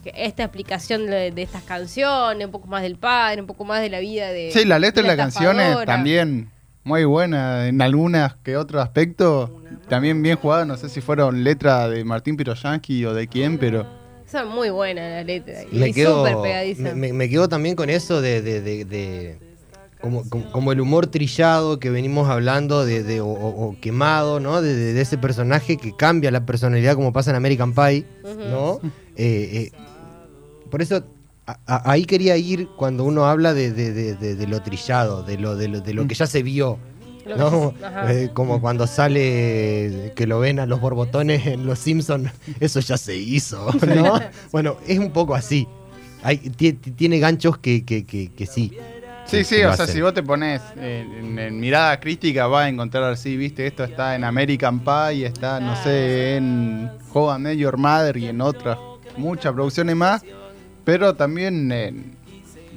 que 0.03 0.13
esta 0.15 0.43
explicación 0.43 1.07
de, 1.07 1.31
de 1.31 1.43
estas 1.43 1.63
canciones, 1.63 2.45
un 2.45 2.53
poco 2.53 2.67
más 2.67 2.83
del 2.83 2.97
padre, 2.97 3.41
un 3.41 3.47
poco 3.47 3.65
más 3.65 3.81
de 3.81 3.89
la 3.89 4.01
vida 4.01 4.29
de. 4.29 4.51
Sí, 4.53 4.67
la 4.67 4.79
letra 4.79 5.03
de 5.03 5.09
de 5.09 5.17
las 5.17 5.25
canciones 5.25 5.87
también 5.87 6.51
muy 6.85 7.05
buena 7.05 7.67
en 7.69 7.81
algunas 7.83 8.35
que 8.37 8.57
otro 8.57 8.81
aspecto. 8.81 9.61
También 9.89 10.23
bien 10.23 10.37
jugada, 10.37 10.65
no 10.65 10.77
sé 10.77 10.89
si 10.89 11.01
fueron 11.01 11.45
letras 11.45 11.91
de 11.91 12.05
Martín 12.05 12.37
Piroyansky 12.37 13.05
o 13.05 13.15
de 13.15 13.27
quién, 13.29 13.59
pero 13.59 13.87
Son 14.31 14.49
muy 14.49 14.71
buenas 14.71 15.11
las 15.11 15.27
letras. 15.27 15.65
me 15.73 15.89
y 15.89 15.93
quedo, 15.93 16.27
súper 16.27 16.43
pegadizas. 16.43 16.95
me, 16.97 17.13
me- 17.13 17.29
quedo 17.29 17.49
también 17.49 17.77
con 17.77 17.91
eso 17.91 18.21
de, 18.21 18.41
de- 18.43 18.61
de- 18.63 18.85
de- 18.85 19.39
como, 20.01 20.29
como- 20.29 20.51
como 20.53 20.73
el 20.73 20.81
humor 20.81 21.07
trillado 21.07 21.79
que 21.79 21.89
venimos 21.91 22.29
hablando 22.29 22.85
de, 22.85 23.03
de- 23.03 23.21
o, 23.21 23.29
o- 23.29 23.77
quemado, 23.81 24.41
¿no? 24.41 24.61
De, 24.63 24.75
de- 24.75 24.93
de 24.95 25.01
ese 25.01 25.19
personaje 25.19 25.77
que 25.77 25.95
cambia 25.97 26.31
la 26.31 26.45
personalidad 26.47 26.95
como 26.95 27.13
pasa 27.13 27.31
en 27.31 27.37
American 27.37 27.75
Pie, 27.75 28.05
¿no? 28.51 28.81
Eh, 29.17 29.71
eh, 29.71 29.73
por 30.71 30.83
eso 30.83 31.05
a- 31.47 31.59
a- 31.67 31.91
ahí 31.93 32.05
quería 32.05 32.37
ir 32.37 32.69
cuando 32.77 33.05
uno 33.05 33.27
habla 33.27 33.53
de, 33.55 33.73
de- 33.73 33.93
de- 33.93 34.15
de- 34.17 34.35
de 34.37 34.47
lo 34.47 34.63
trillado, 34.63 35.23
de 35.23 35.39
lo, 35.39 35.57
de 35.57 35.69
lo, 35.69 35.81
de 35.81 35.95
lo 35.95 36.07
que 36.07 36.15
ya 36.15 36.27
se 36.27 36.43
vio. 36.43 36.79
¿no? 37.39 37.73
Eh, 38.09 38.29
como 38.35 38.61
cuando 38.61 38.87
sale 38.87 40.13
que 40.15 40.27
lo 40.27 40.41
ven 40.41 40.59
a 40.61 40.67
los 40.67 40.79
borbotones 40.81 41.47
en 41.47 41.65
Los 41.67 41.79
Simpsons, 41.79 42.31
eso 42.61 42.81
ya 42.81 42.97
se 42.99 43.17
hizo, 43.17 43.67
¿no? 43.87 44.21
bueno, 44.53 44.77
es 44.87 44.99
un 44.99 45.11
poco 45.11 45.35
así. 45.35 45.67
Hay, 46.23 46.37
ti- 46.39 46.75
ti- 46.75 46.91
tiene 46.93 47.19
ganchos 47.19 47.57
que, 47.59 47.85
que, 47.85 48.05
que, 48.05 48.31
que 48.33 48.47
sí. 48.47 48.77
Sí, 49.27 49.39
que 49.39 49.45
sí, 49.45 49.63
o 49.63 49.75
sea, 49.75 49.87
si 49.87 50.03
vos 50.03 50.13
te 50.13 50.23
pones 50.23 50.61
en, 50.77 50.83
en- 51.15 51.39
en 51.39 51.59
mirada 51.61 51.99
crítica, 51.99 52.47
vas 52.47 52.67
a 52.67 52.69
encontrar 52.69 53.05
así, 53.05 53.39
viste, 53.39 53.67
esto 53.67 53.85
está 53.85 54.15
en 54.15 54.25
American 54.25 54.81
Pie, 54.81 55.25
está, 55.27 55.61
no 55.61 55.75
sé, 55.83 56.37
en 56.37 56.91
How 57.13 57.37
I 57.37 57.39
Met 57.41 57.57
Your 57.57 57.79
Mother 57.79 58.19
y 58.19 58.27
en 58.27 58.43
otras 58.43 58.77
muchas 59.17 59.55
producciones 59.55 59.97
más, 59.97 60.23
pero 60.85 61.15
también, 61.15 61.71
eh, 61.73 61.93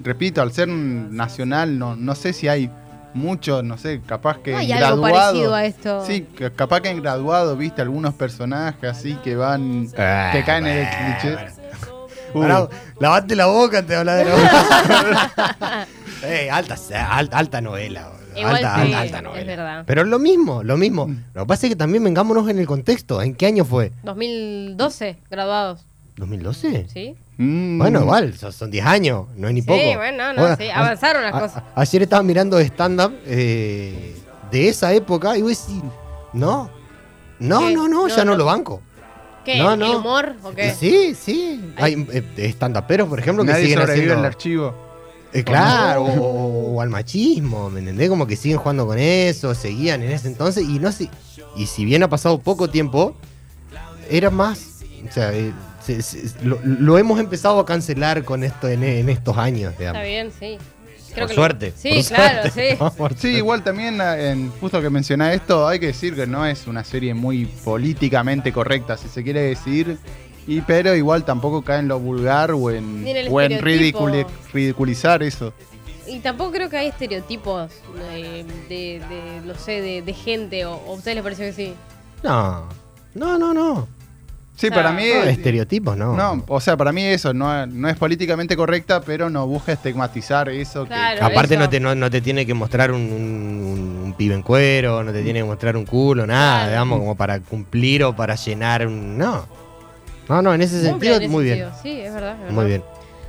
repito, 0.03 0.41
al 0.41 0.51
ser 0.51 0.67
nacional, 0.67 1.77
no, 1.77 1.95
no 1.95 2.15
sé 2.15 2.33
si 2.33 2.47
hay 2.47 2.69
mucho, 3.13 3.63
no 3.63 3.77
sé, 3.77 4.01
capaz 4.05 4.37
que 4.39 4.51
No 4.51 4.57
hay 4.59 4.71
en 4.71 4.77
algo 4.83 5.01
graduado. 5.01 5.25
parecido 5.31 5.55
a 5.55 5.65
esto. 5.65 6.05
Sí, 6.05 6.21
que 6.35 6.51
capaz 6.51 6.81
que 6.81 6.89
en 6.89 7.01
graduado, 7.01 7.55
viste, 7.57 7.81
algunos 7.81 8.13
personajes 8.13 8.89
así 8.89 9.15
que 9.23 9.35
van, 9.35 9.87
Ah, 9.97 10.29
que 10.33 10.43
caen 10.43 10.67
en 10.67 10.77
el 10.77 10.85
bueno, 10.85 11.17
cliché. 11.19 11.57
Uh. 12.33 12.41
Pará, 12.41 12.67
lavate 12.99 13.35
la 13.37 13.45
boca 13.45 13.77
antes 13.79 13.89
de 13.89 13.95
hablar 13.95 14.17
de 14.17 14.25
la 14.25 14.35
boca. 14.35 15.87
Eh, 16.23 16.49
alta, 16.51 16.75
alta, 17.09 17.37
alta 17.37 17.61
novela. 17.61 18.09
Igual 18.35 18.55
alta, 18.55 18.75
sí, 18.75 18.81
alta, 18.81 18.99
alta 19.01 19.17
es 19.17 19.23
novela. 19.23 19.45
verdad. 19.45 19.83
Pero 19.85 20.03
lo 20.03 20.17
mismo, 20.19 20.63
lo 20.63 20.75
mismo. 20.75 21.07
Lo 21.35 21.43
que 21.43 21.47
pasa 21.47 21.67
es 21.67 21.71
que 21.71 21.75
también 21.75 22.03
vengámonos 22.03 22.49
en 22.49 22.57
el 22.59 22.65
contexto. 22.65 23.21
¿En 23.21 23.33
qué 23.35 23.45
año 23.45 23.63
fue? 23.63 23.91
2012, 24.03 25.17
graduados, 25.29 25.85
¿2012? 26.17 26.87
¿sí? 26.89 27.15
Mm. 27.37 27.77
Bueno, 27.77 28.01
igual, 28.01 28.33
son- 28.37 28.51
son 28.51 28.71
10 28.71 28.85
años, 28.85 29.25
no 29.35 29.47
es 29.47 29.53
ni 29.53 29.61
Sí, 29.61 29.67
poco. 29.67 29.79
bueno, 29.97 30.33
no, 30.33 30.55
sí, 30.55 30.69
a- 30.69 30.79
avanzaron 30.79 31.21
las 31.23 31.33
a- 31.35 31.39
cosas. 31.39 31.57
a- 31.75 31.81
ayer 31.81 32.01
estaba 32.03 32.23
mirando 32.23 32.57
stand-up 32.59 33.13
eh, 33.25 34.15
de 34.51 34.69
esa 34.69 34.91
época 34.93 35.37
y 35.37 35.41
voy 35.43 35.51
a 35.53 35.55
decir, 35.55 35.81
no, 36.33 36.69
no, 37.39 37.59
¿Qué? 37.59 37.73
no, 37.75 37.87
no, 37.87 38.07
ya 38.07 38.17
no, 38.25 38.31
no. 38.31 38.37
lo 38.37 38.45
banco. 38.45 38.81
¿Qué? 39.45 39.59
No, 39.59 39.73
¿El 39.73 39.79
no. 39.79 39.97
humor 39.99 40.35
o 40.43 40.51
qué? 40.51 40.71
Sí, 40.73 41.15
sí. 41.15 41.73
Hay 41.77 42.07
eh, 42.11 42.49
stand-uperos, 42.49 43.07
por 43.07 43.19
ejemplo, 43.19 43.45
que 43.45 43.51
Nadie 43.51 43.63
siguen 43.65 43.79
sobrevive 43.79 44.05
haciendo... 44.07 44.19
al 44.19 44.25
archivo. 44.25 44.73
Eh, 45.33 45.43
claro, 45.43 46.03
o, 46.03 46.07
o- 46.21 46.75
o 46.75 46.81
al 46.81 46.89
machismo, 46.89 47.69
¿me 47.69 47.79
entendés? 47.79 48.09
Como 48.09 48.25
que 48.25 48.35
siguen 48.35 48.57
jugando 48.57 48.87
con 48.87 48.97
eso, 48.97 49.53
seguían 49.53 50.01
en 50.01 50.11
ese 50.11 50.27
entonces 50.27 50.63
y 50.67 50.79
no 50.79 50.91
sé. 50.91 51.09
Y 51.55 51.67
si 51.67 51.85
bien 51.85 52.01
ha 52.03 52.09
pasado 52.09 52.39
poco 52.39 52.69
tiempo, 52.69 53.15
era 54.09 54.29
más. 54.31 54.81
O 55.07 55.11
sea, 55.13 55.33
eh, 55.33 55.51
se- 55.87 56.01
se- 56.29 56.45
lo, 56.45 56.59
lo 56.63 56.97
hemos 56.97 57.19
empezado 57.19 57.59
a 57.59 57.65
cancelar 57.65 58.23
con 58.23 58.43
esto 58.43 58.67
en, 58.67 58.83
en 58.83 59.09
estos 59.09 59.37
años, 59.37 59.73
digamos. 59.77 60.01
Está 60.01 60.07
bien, 60.07 60.31
sí. 60.37 60.57
Por 61.07 61.13
que 61.15 61.21
lo- 61.21 61.27
suerte. 61.41 61.73
Sí, 61.75 61.89
por 61.93 62.03
claro, 62.15 62.41
suerte, 62.41 62.71
sí. 62.71 62.77
¿no? 62.79 62.91
Por 62.93 63.17
Sí, 63.17 63.27
igual 63.29 63.63
también, 63.63 63.99
eh, 64.01 64.29
en, 64.31 64.51
justo 64.59 64.81
que 64.81 64.89
mencionás 64.89 65.33
esto, 65.35 65.67
hay 65.67 65.79
que 65.79 65.87
decir 65.87 66.13
que 66.15 66.27
no 66.27 66.45
es 66.45 66.67
una 66.67 66.83
serie 66.83 67.13
muy 67.15 67.45
políticamente 67.45 68.51
correcta, 68.53 68.97
si 68.97 69.07
se 69.07 69.23
quiere 69.23 69.41
decir, 69.41 69.97
y 70.45 70.61
pero 70.61 70.95
igual 70.95 71.25
tampoco 71.25 71.63
cae 71.63 71.79
en 71.79 71.87
lo 71.87 71.99
vulgar 71.99 72.51
o 72.51 72.69
en, 72.69 73.03
o 73.29 73.41
en 73.41 73.59
ridiculi- 73.59 74.25
ridiculizar 74.53 75.23
eso. 75.23 75.53
Y 76.05 76.19
tampoco 76.19 76.51
creo 76.51 76.69
que 76.69 76.77
hay 76.77 76.87
estereotipos 76.87 77.71
de, 78.13 78.45
de, 78.69 79.41
no 79.43 79.55
sé, 79.55 79.81
de, 79.81 80.01
de 80.01 80.13
gente, 80.13 80.65
o, 80.65 80.75
o 80.75 80.91
a 80.93 80.95
ustedes 80.97 81.15
les 81.15 81.23
pareció 81.23 81.45
que 81.47 81.53
sí. 81.53 81.73
No, 82.23 82.67
no, 83.15 83.37
no, 83.37 83.53
no. 83.53 83.87
Sí, 84.57 84.67
O 84.67 84.69
sea, 84.69 84.77
para 84.83 84.91
mí... 84.91 85.03
No, 85.13 85.23
estereotipos, 85.23 85.95
no. 85.95 86.15
no, 86.15 86.43
o 86.47 86.59
sea, 86.59 86.75
para 86.75 86.91
mí 86.91 87.03
eso 87.03 87.31
no, 87.31 87.67
no 87.67 87.87
es 87.89 87.95
políticamente 87.95 88.57
correcta, 88.57 89.01
pero 89.01 89.29
no 89.29 89.45
busca 89.45 89.71
estigmatizar 89.73 90.49
eso. 90.49 90.81
que- 90.83 90.87
Claro. 90.89 91.23
Aparte 91.27 91.53
eso. 91.53 91.63
no 91.63 91.69
te, 91.69 91.79
no, 91.79 91.93
no 91.93 92.09
te 92.09 92.21
tiene 92.21 92.43
que 92.43 92.55
mostrar 92.55 92.91
un, 92.91 93.01
un- 93.01 94.01
un 94.05 94.13
pibe 94.17 94.33
en 94.33 94.41
cuero, 94.41 95.03
no 95.03 95.13
te 95.13 95.21
tiene 95.21 95.39
que 95.41 95.45
mostrar 95.45 95.77
un 95.77 95.85
culo, 95.85 96.25
nada, 96.25 96.55
Claro. 96.61 96.69
digamos, 96.71 96.99
como 96.99 97.15
para 97.15 97.39
cumplir 97.39 98.03
o 98.03 98.15
para 98.15 98.33
llenar 98.33 98.87
un... 98.87 99.15
No. 99.17 99.45
No, 100.27 100.41
no, 100.41 100.53
en 100.55 100.61
ese 100.63 100.75
Cumple 100.89 100.89
sentido, 100.89 101.15
en 101.17 101.21
ese 101.23 101.31
muy 101.31 101.43
bien. 101.43 101.57
sentido. 101.59 101.79
Sí, 101.83 102.01
es 102.01 102.13
verdad, 102.13 102.31
es 102.33 102.39
verdad. 102.39 102.53
Muy 102.53 102.65
bien. 102.65 102.83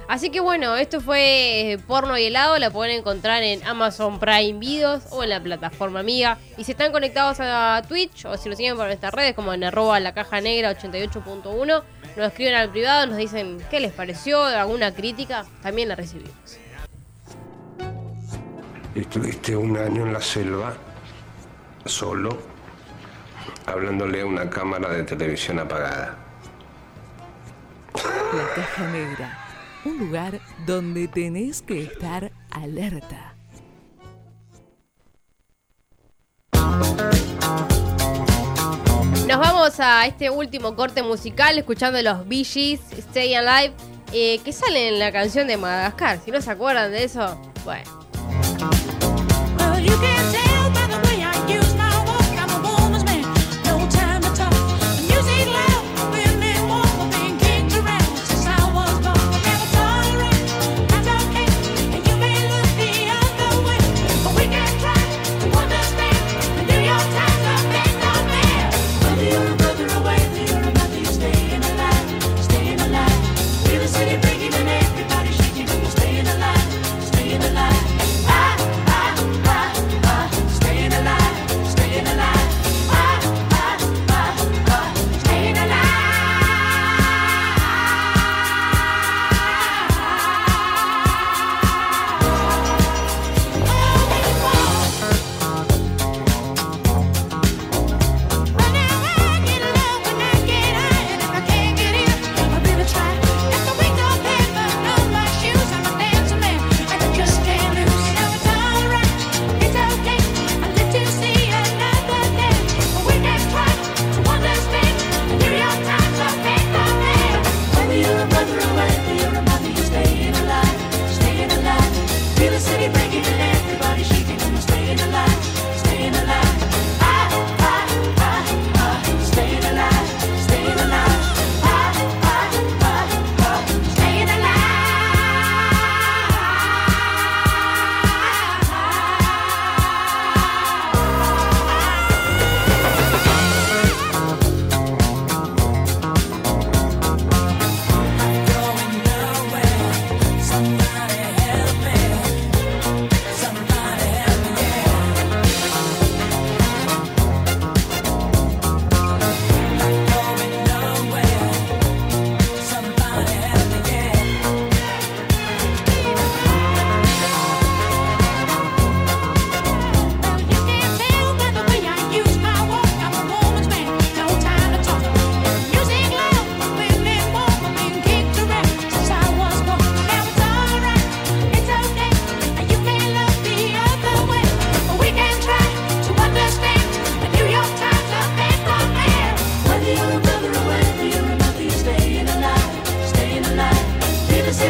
Así 0.08 0.30
que 0.30 0.40
bueno, 0.40 0.74
esto 0.76 1.02
fue 1.02 1.72
eh, 1.72 1.78
Porno 1.78 2.16
y 2.16 2.24
Helado, 2.24 2.58
la 2.58 2.70
pueden 2.70 2.96
encontrar 2.96 3.42
en 3.42 3.62
Amazon 3.64 4.18
Prime 4.18 4.58
Videos 4.58 5.02
o 5.10 5.22
en 5.22 5.28
la 5.28 5.38
plataforma 5.38 6.00
amiga. 6.00 6.38
Y 6.56 6.64
si 6.64 6.72
están 6.72 6.92
conectados 6.92 7.36
a 7.40 7.82
Twitch 7.86 8.24
o 8.24 8.38
si 8.38 8.48
nos 8.48 8.56
siguen 8.56 8.76
por 8.76 8.86
nuestras 8.86 9.12
redes 9.12 9.34
como 9.34 9.52
en 9.52 9.64
arroba 9.64 10.00
la 10.00 10.14
caja 10.14 10.40
negra 10.40 10.72
88.1, 10.72 11.82
nos 12.16 12.26
escriben 12.26 12.54
al 12.54 12.70
privado, 12.70 13.06
nos 13.06 13.18
dicen 13.18 13.58
qué 13.70 13.80
les 13.80 13.92
pareció, 13.92 14.42
alguna 14.42 14.94
crítica, 14.94 15.44
también 15.62 15.90
la 15.90 15.94
recibimos. 15.94 16.58
Estuviste 18.94 19.54
un 19.54 19.76
año 19.76 20.06
en 20.06 20.14
la 20.14 20.22
selva, 20.22 20.74
solo, 21.84 22.30
hablándole 23.66 24.22
a 24.22 24.26
una 24.26 24.48
cámara 24.48 24.88
de 24.88 25.02
televisión 25.02 25.58
apagada. 25.58 26.16
La 27.94 28.54
Caja 28.54 28.86
Negra, 28.88 29.47
un 29.88 29.98
lugar 29.98 30.40
donde 30.66 31.08
tenés 31.08 31.62
que 31.62 31.82
estar 31.82 32.30
alerta. 32.50 33.34
Nos 39.26 39.38
vamos 39.38 39.78
a 39.78 40.06
este 40.06 40.30
último 40.30 40.74
corte 40.74 41.02
musical 41.02 41.58
escuchando 41.58 42.00
los 42.00 42.26
Bee 42.26 42.44
Gees, 42.44 42.80
Stay 42.96 43.34
Alive, 43.34 43.74
eh, 44.12 44.38
que 44.44 44.52
sale 44.52 44.88
en 44.88 44.98
la 44.98 45.12
canción 45.12 45.46
de 45.46 45.56
Madagascar. 45.56 46.18
Si 46.24 46.30
no 46.30 46.40
se 46.40 46.50
acuerdan 46.50 46.92
de 46.92 47.04
eso, 47.04 47.38
bueno. 47.64 47.84
Well, 49.58 49.84
you 49.84 49.94
can 50.00 50.17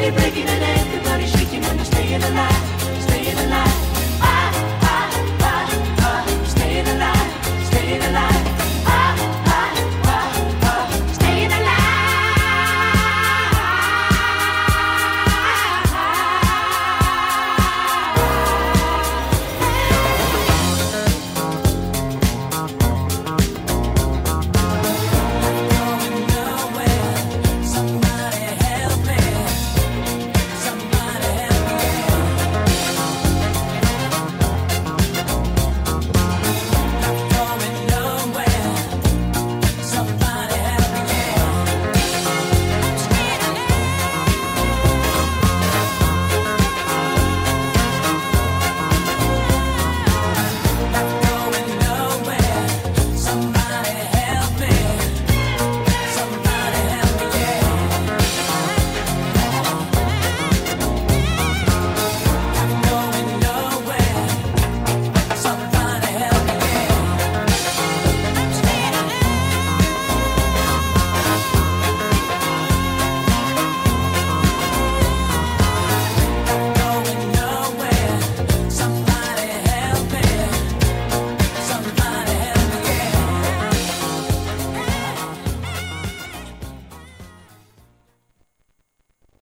Everybody 0.09 0.31
breaking 0.31 0.49
and 0.49 0.81
everybody's 0.81 1.31
shaking 1.31 1.65
and 1.65 1.79
they're 1.79 1.85
staying 1.85 2.23
alive. 2.23 2.48